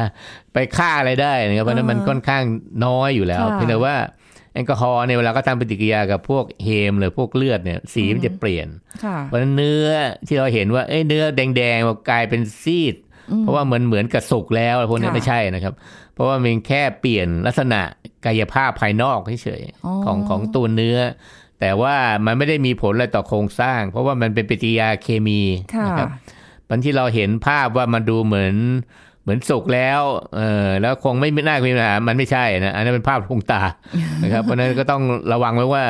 [0.52, 2.42] ไปฆ่าอะไรได้นะครับเพราะฉะนั้นมันค่อนข้าง
[2.86, 3.96] น้อยอยู่แล้วค่ะเพียงแต่ว่า
[4.54, 8.68] แอลกอฮอล์เนี่ยเวลาก็ทำปฏิกิริยากับพวกเฮมหรือพวกเลือดเนี่ยสีมันจะเปลี่ยน
[9.04, 9.88] ค่ะเพราะฉะนั้นเนื้อ
[10.26, 12.94] ที่เราเห็นว่าเอ้ยเนื้อแดงๆกลายเป็นซีด
[13.40, 15.74] เพราะว่าเหมือนเหมือนกับสุกแล้วอะไรพวกนี้ค่ะไม่ใช่นะครับ
[16.14, 17.80] เพราะว่ามันแค่เปลี่ยนลักษณะ
[18.24, 20.98] กายภาพภายนอกเฉยอ๋อๆของของตัวเนื้อ
[21.60, 21.94] แต่ว่า
[22.26, 25.40] มันไม่ได้มีผลอะไรต่อโครงสร้าง เพราะว่ามันเป็นปฏิกิริยาเคมี
[25.74, 26.08] ค่ะนะครับ
[26.68, 28.54] มันที่เราเห็นภาพว่ามันดูเหมือน
[29.22, 30.00] เหมือนสุกแล้ว
[30.36, 33.62] เออแล้วคงไม่น่ามีปัญหามันไม่ใช่นะ อันนั้นเป็นภาพลวงตา
[34.22, 35.84] นะครับ เพราะฉะนั้นก็ต้องระวังไว้ว่า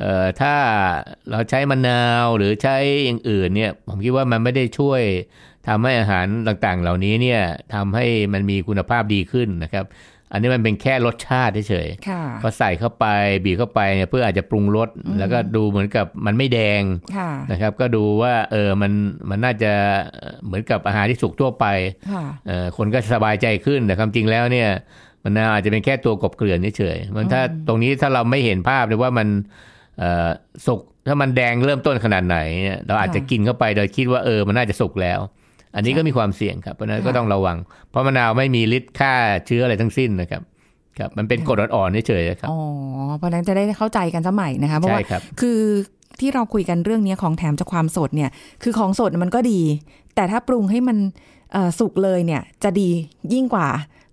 [0.00, 0.54] เอ่อ ถ้า
[1.30, 5.02] เราใช้มะนาวหรือใช้อย่างอื่นเนี่ย ผมคิดว่ามันไม่ได้ช่วย
[5.68, 7.40] ทำให้อาหารต่างๆ เหล่านี้เนี่ย
[7.74, 9.86] ทำให้มันมีคุณภาพดีขึ้นนะครับ
[10.32, 13.06] อันนี้มันเป็นแค่รสชาติเฉยค่ะๆก็ใส่เข้าไป
[13.44, 16.82] บีบเข้าไปเนี่ยเพื่ออาจจะปรุงรสแล้วก็ดูเหมือนกับมันไม่แดง
[17.16, 18.92] ค่ะนะครับ ก็ดูว่าเออมัน
[19.30, 19.72] มันน่าจะ
[20.44, 21.66] เหมือนกับอาหารที่สุกทั่วไป
[22.12, 24.68] ค่ะเอ่อคนก็สบายใจขึ้นแต่ความจริงแล้วเนี่ย
[25.24, 29.28] มันน่าอาจจะเป็นแค่ตัวกบเกลื่อนเฉยๆมันถ้าตรงนี้ถ้าเราไม่เห็นภาพเลยว่ามัน
[29.98, 30.28] เอ่อ
[30.66, 35.20] สุกถ้ามันแดงเริ่มต้นขนาดไหนเนี่ยเราอาจจะกินเข้าไปโดยคิดว่าเออมันน่าจะสุกแล้ว
[35.74, 37.56] อันนี้ก็มีความเสี่ยงครับเพราะฉะนั้นก็ต้องระวัง
[37.90, 39.14] เพราะมะนาวไม่มีฤทธิ์ฆ่า
[39.46, 40.42] เชื้ออะไรทั้งสิ้นนะครับ
[40.98, 42.58] ครับมันเป็นกรดอ่อนๆเฉยๆครับอ๋อ
[43.18, 45.60] เพราะฉะนั้นจะได้เข้าใจกันสมัยนะคะเพราะใช่ว่าครับคือ
[46.20, 48.30] ที่เราคุยกันเรื่องนี้ของแถมจากความสดเนี่ย
[48.62, 49.60] คือของสดมันก็ดี
[50.14, 50.98] แต่ถ้าปรุงให้มัน
[51.52, 52.88] เอ่อสุกเลยเนี่ย จะดี
[53.32, 53.68] ยิ่งกว่า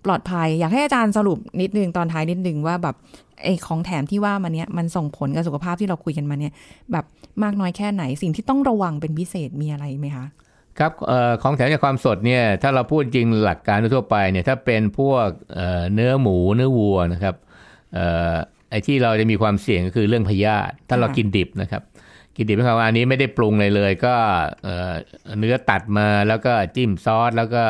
[0.05, 2.95] ปลอดภัย อยากให้อาจารย์สรุปนิดนึงตอนท้ายนิดนึงว่าแบบ
[3.43, 6.53] ไอ้ของแถมที่ว่ามาเนี้ยมันส่งผลกับสุขภาพที่เราคุยกันมาเนี่ย
[6.91, 7.05] แบบ
[7.43, 10.25] มากน้อยแค่ไหนสิ่งที่ต้องระวังเป็นพิเศษมีอะไรไหมคะ
[10.79, 17.35] ครับออของแถมจากความสดเนี่ยถ้าเราพูดจริงหลักการทั่วไปเนี่ยถ้าเป็นพวกเเนื้อหมูเนื้อวัวนะครับ
[17.97, 17.99] อ
[18.33, 18.35] อ
[18.69, 21.83] ไอ้ที่เราจะมีความเสี่ยงก็คือเรื่องพยาธิถ้าเรากินดิบนะครับ
[22.35, 24.15] กินดิบนะครับว่าอันนี้ไม่ได้ปรุงเลยเลย ก็
[24.63, 24.93] เอ่อ
[25.39, 27.63] เนื้อตัดมาแล้วก็จิ้มซอสแล้วก็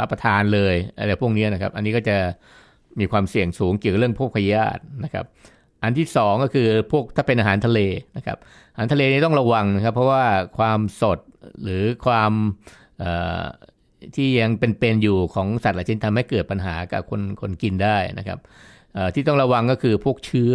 [0.00, 2.16] รับประทานเลยอะไรพวกนี้นะครับ อันนี้ก็จะ
[3.00, 5.24] มีความเสี่ยงสูงเกี่ยวกับเรื่องพวกพยาธินะครับ
[5.82, 7.80] อันที่สองก็คือพวกถ้าเป็นอาหารทะเล
[8.16, 8.36] นะครับ
[8.74, 10.24] อาหารทะเลนี่ต้องระวังนะครับ เพราะว่า
[10.58, 11.18] ความสด
[11.62, 12.32] หรือความ
[14.16, 18.38] ที่ยังเป็นๆอยู่ของสัตว์หลายชนิดทำให้เกิดปัญหากับคนคนกินได้นะครับ
[19.14, 20.54] ที่ต้องระวังก็คือพวกเชื้อ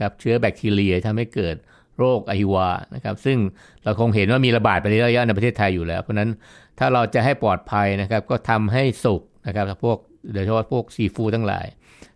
[0.00, 1.56] ครับเชื้อแบคทีเรียทำให้เกิด
[1.98, 3.38] โรคอหิวานะครับซึ่ง
[3.84, 6.30] เราคงเห็นว่ามีระบาดไปในระยะในประเทศไทยอยู่แล้ว เพราะนั้น
[6.78, 9.98] ถ้าเราจะให้ปลอดภัยนะครับก็ทำให้สุกนะครับพวก
[10.32, 11.66] โดยเฉพาะพวกซีฟู้ดทั้งหลาย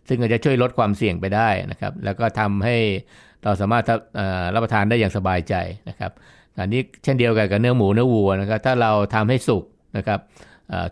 [0.07, 2.77] ซึ่งก็จจะช่วยลดความเสี่ยงไปได้นะครับ แล้วก็ทำให้
[3.43, 3.83] เราสามารถ
[4.53, 5.55] รับประทานได้อย่างสบายใจ
[5.89, 6.11] นะครับ
[6.59, 9.63] อันนี้เช่นเดียวกันกับเนื้อหมูเนื้อวัวนะครับ ถ้าเราทำให้สุก
[9.97, 10.19] นะครับ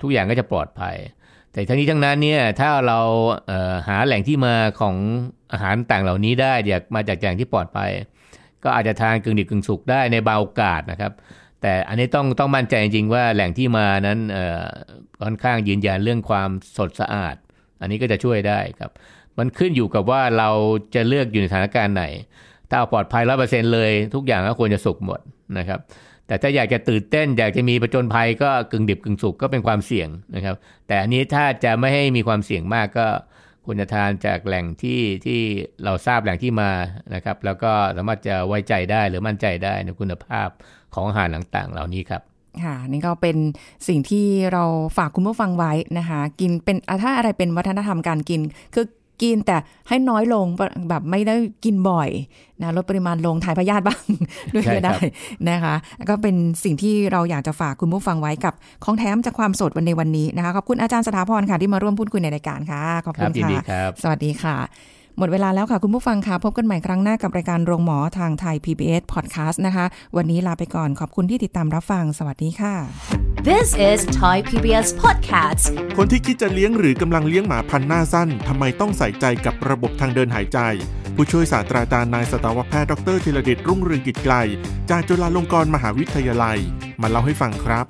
[0.01, 0.95] ทุกอย่างก็จะปลอดภัย
[1.51, 2.99] แต่ทั้งนี้ทั้งนั้นเนี่ยถ้าเรา
[3.88, 4.95] หาแหล่งที่มาของ
[5.51, 7.91] อาหารต่างเหล่านี้ได้จากมาจากแหล่งที่ปลอดภัย
[8.63, 11.12] ก็อาจจะทานกึ่งดิบกึ่งสุกได้ในบางโอกาสนะครับ
[11.62, 14.19] แต่อันนี้ต้องต้องมั่นใจจริงๆว่าแหล่งที่มานั้น
[15.23, 17.36] ค่อนข้างยืนยันเรื่องความสดสะอาด
[17.82, 18.91] อันนี้ก็จะช่วยได้ครับ
[19.38, 20.49] มันขึ้นอยู่กับว่าเรา
[20.95, 22.06] จะเลือกอยู่ในสถานการณ์ไหน
[22.69, 25.19] ถ้าเอาปลอดภัยร้อเปอร์เซ็นเลย ทุกอย่างก็ควรจะสุกหมด
[25.58, 25.80] นะครับ
[26.28, 30.56] แต่ถ้าอยากจะตื่นเต้น อยากจะมีประจนภัยก็กึ่งดิบกึ่งสุกก็เป็นความเสี่ยงนะครับ
[30.88, 33.08] แต่อันนี้ถ้าจะไม่ให้มีความเสี่ยงมากก็
[33.66, 35.42] ควรจะทานจากแหล่งที่ที่
[35.84, 36.72] เราทราบแหล่งที่มา
[37.16, 40.50] นะครับ แล้วก็สามารถจะไว้ใจได้หรือมั่นใจได้ในคุณภาพ
[40.94, 42.22] ของอาหารต่างๆ เหล่านี้ครับ
[42.64, 43.38] ค่ะนี่ก็เป็น
[43.88, 44.64] สิ่งที่เรา
[44.98, 48.42] ฝากคุณผู้ฟังไว้นะคะ กินเป็นถ้าอะไรเป็นวัฒนธรรมการกิน
[48.74, 48.86] คือ
[49.21, 50.45] กินแต่ให้น้อยลง
[50.89, 52.10] แบบไม่ได้กินบ่อย
[52.62, 54.01] นะลดปริมาณลงถ่ายพยาธิบ้าง
[54.53, 54.99] ด้วยใช่ก็ครัได้บ
[55.49, 55.75] นะคะ
[56.10, 58.53] ก็เป็นสิ่งที่เราอยากจะฝากคุณผู้ฟังไว้กับ
[58.84, 64.58] ของแถมจากความสดวันในวันนี้นะคะขอบคุณอาจารย์สถาพรค่ะที่มาร่วมพูดคุยในรายการค่ะขอบคคุรับณยินดีค่ะครับสวัสดีค่ะ
[65.17, 69.86] หมดเวลาแล้วค่ะ คุณผู้ฟังค่ะ พบกันใหม่ครั้งหน้ากับรายการโรงหมอทางไทย PBS Podcast นะคะ
[70.17, 75.64] วันนี้ลาไปก่อนขอบคุณที่ติดตามรับฟัง สวัสดีค่ะ This is Thai PBS Podcast
[75.98, 80.60] คนที่คิดจะเลี้ยงหรือกำลังเลี้ยงหมาพันธุ์หน้าสั้นทำไมต้องใส่ใจกับระบบทางเดินหายใจ
[81.16, 84.36] ผู้ช่วยศาสตราจารย์นายสัตวแพทย์ดรธีรเดชรุ่งเรืองกิจไกล
[84.90, 86.58] จากจุฬาลงกรณ์มหาวิทยาลัย
[87.02, 87.86] มาเล่าให้ฟังครับ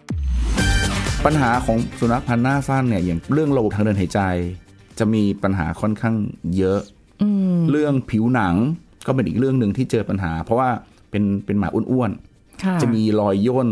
[1.25, 4.21] ปัญหาของสุนัขพันธุ์หน้าสั้นเนี่ยอย่างเรื่องระบบทางเดินหายใจ
[4.99, 6.15] จะมีปัญหาค่อนข้าง
[6.57, 6.79] เยอะ
[7.71, 8.55] เรื่องผิวหนัง
[9.05, 10.69] ก็เป็นอีกเรื่องหนึ่งที่เจอปัญหา เพราะว่า
[11.11, 12.11] เป็นเป็นหมาอ้วน
[12.63, 13.69] ค่ะๆจะมีรอยย่น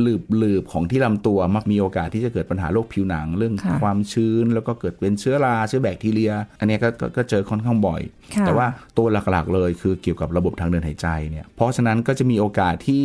[0.00, 8.00] หลืบหลืบของที่ลำตัวมักมีโอกาสที่จะเกิดปัญหาโรคผิวหนัง เรื่องค่ะความชื้นแล้วก็เกิดเป็นเชื้อราเชื้อแบคทีเรีย อันเนี้ยก็ก็ก็เจอค่อนข้างบ่อย
[8.34, 8.66] ค่ะแต่ว่า
[8.96, 13.04] ตัวหลักๆเลยคือเกี่ยวกับระบบทางเดินหายใจเนี่ยเพราะฉะนั้นก็จะมีโอกาสที่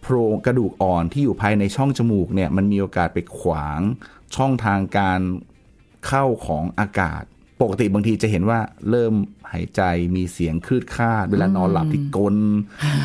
[0.00, 3.80] โพรงกระดูกอ่อนที่อยู่ภายในช่องจมูกเนี่ยมันมีโอกาสไปขวาง
[4.36, 5.20] ช่องทางการ
[6.06, 7.22] เข้าของอากาศ
[7.62, 8.58] ปกติบางทีจะเห็นว่า
[8.90, 9.14] เริ่ม
[9.52, 9.82] หายใจ
[10.16, 12.36] มีเสียงคลืดคลาด เวลานอนหลับที่กลน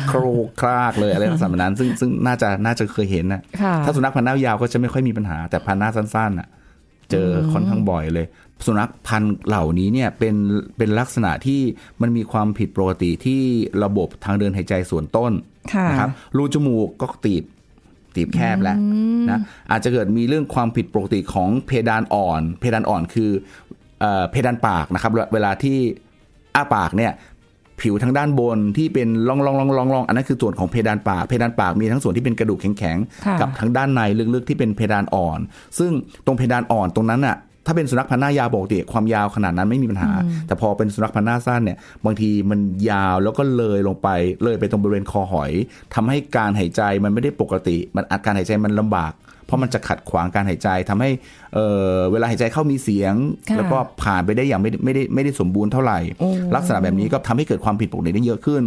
[0.08, 6.48] โครกครากเลยอะไรลักษณะแบบนั้น ซึ่งซึ่งน่าจะน่าจะเคยเห็นนะค่ะถ้าสุนัขพันธุ์หน้ายาวก็จะไม่ค่อยมีปัญหาแต่พันธุ์หน้าสั้นๆน่ะ
[7.10, 8.26] เจอค่อนข้างบ่อยเลย
[8.66, 10.34] สุนัขพันธุ์เหล่านี้เนี่ยเป็น
[10.76, 11.60] เป็นลักษณะที่
[12.00, 13.42] มันมีความผิดปกติที่
[13.84, 15.32] ระบบทางเดินหายใจส่วนต้น
[15.74, 17.44] ค่ะนะครับรูจมูกก็ตีบ
[18.16, 18.78] ตีบแคบแล้ว
[19.28, 19.40] นะ
[19.70, 23.30] อาจจะเกิดมีเรื่องความผิดปกติของเพดานอ่อน เพดานอ่อนคือ
[24.00, 25.76] เอ่อเพดานปากนะครับ เวลาที่
[26.54, 27.12] อ้าปากเนี่ย
[27.80, 34.00] ผิวทางด้านบนที่เป็นร่องร่องร่องร่องร่องอันนั้นคือส่วนของเพดานปาก เพดานปากมีทั้งส่วนที่เป็นกระดูกแข็งค่ะๆกับทางด้านใน
[34.34, 35.38] ลึกๆที่เป็นเพดานอ่อน
[35.78, 35.90] ซึ่ง
[36.26, 40.10] ตรงเพดานอ่อนตรงนั้นน่ะถ้าเป็นสุนัขพันธุ์หน้ายาวปกติความยาวขนาดนั้นไม่มีปัญหา
[40.46, 44.08] แต่พอเป็นสุนัขพันธุ์หน้าสั้นเนี่ยบางทีมันยาวแล้วก็เลยลงไป
[44.42, 45.50] เลยไปตรงบริเวณคอหอย
[45.94, 49.12] ทำให้การหายใจมันไม่ได้ปกติ มันอาการหายใจมันลำบาก
[49.48, 51.10] เพราะมันจะขัดขวางการหายใจทำให้
[51.54, 53.14] เอ่อเวลาหายใจเข้ามีเสียง
[53.48, 58.62] ค่ะแล้วก็ผ่านไปได้อย่างไม่ได้ไม่ได้ไม่ได้สมบูรณ์เท่าไหร่โอ้ลักษณะแบบนี้ก็ทำให้เกิดความผิดปกติได้เยอะขึ้น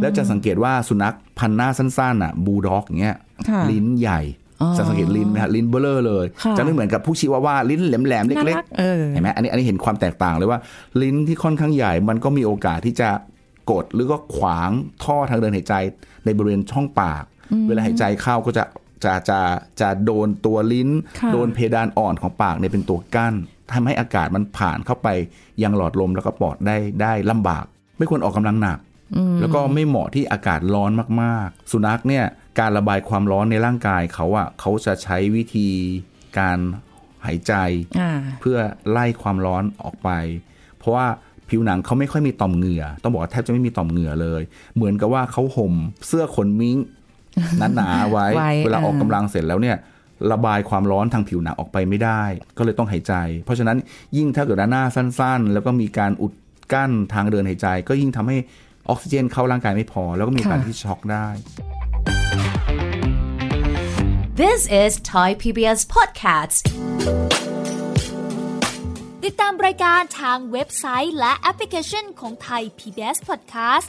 [0.00, 3.16] แล้วจะสังเกตว่าสุนัขพันธุ์หน้าสั้นๆอะบูลด็อกอย่างเงี้ย
[3.48, 4.20] ค่ะลิ้นใหญ่
[4.62, 10.58] อ๋อจะสังเกตลิ้นไหมฮะลิ้นเบลอเลยค่ะจะไม่เหมือนกับผู้ชิวาว่าลิ้นแหลมๆน่าเล็กรักเออๆเห็นไหมอันนี้อันนี้เห็นความแตกต่างเลยว่า
[11.02, 13.08] ลิ้นที่ค่อนข้างใหญ่ มันก็มีโอกาสที่จะ
[13.70, 14.70] กดหรือก็ขวาง
[15.04, 15.74] ท่อทางเดินหายใจ
[16.24, 17.24] ในบริเวณช่องปาก
[17.68, 18.64] เวลาหายใจเข้าก็จะ
[19.04, 19.40] จะจะ
[19.80, 20.90] จะโดนตัวลิ้น
[21.20, 23.34] ค่ะโดนเพดานอ่อนของปากเนี่ยเป็นตัวกั้น
[23.72, 25.08] ทำให้อากาศมันผ่านเข้าไป
[25.62, 27.64] ยังหลอดลมแล้วก็ปอดได้ได้ลำบาก
[27.98, 28.78] ไม่ควรออกกำลังหนัก
[29.40, 30.90] แล้วก็ไม่เหมาะที่อากาศร้อน
[31.22, 32.24] มากๆ สุนัขเนี่ย
[32.58, 35.68] การระบายความร้อนในร่างกายเขาอะเขาจะใช้วิธี
[36.38, 36.58] การ
[37.26, 37.52] หายใจ
[38.00, 38.58] อ่าเพื่อ
[38.90, 40.10] ไล่ความร้อนออกไป
[40.78, 41.06] เพราะว่า
[41.48, 44.42] ผิวหนังเขาไม่ค่อยมีต่อมเหงื่อ ต้องบอกว่าแทบจะไม่มีต่อมเหงื่อเลย
[44.76, 45.74] เหมือนกับว่าเขาห่ม
[46.06, 46.76] เสื้อขนมิ้ง
[47.58, 49.76] หนาๆไว้ไว้ เวลาออกเออกำลังเสร็จแล้วเนี่ย
[50.32, 52.22] ระบายความร้อนทางผิวหนังออกไปไม่ได้
[52.58, 53.78] ก็เลยต้องหายใจ เพราะฉะนั้น
[54.16, 56.32] ยิ่งถ้าเกิดว่าหน้าสั้น ๆ แล้วก็มีการอุด
[56.72, 58.36] กั้นทางเดินหายใจ ก็ยิ่งทำให้
[58.88, 61.26] ออกซิเจนเข้าร่างกายไม่พอ แล้วก็มีการที่ช็อกได้
[64.40, 66.58] This is Thai PBS Podcast
[69.24, 73.88] ติดตามรายการทางเว็บไซต์และแอปพลิเคชันของไทย PBS Podcast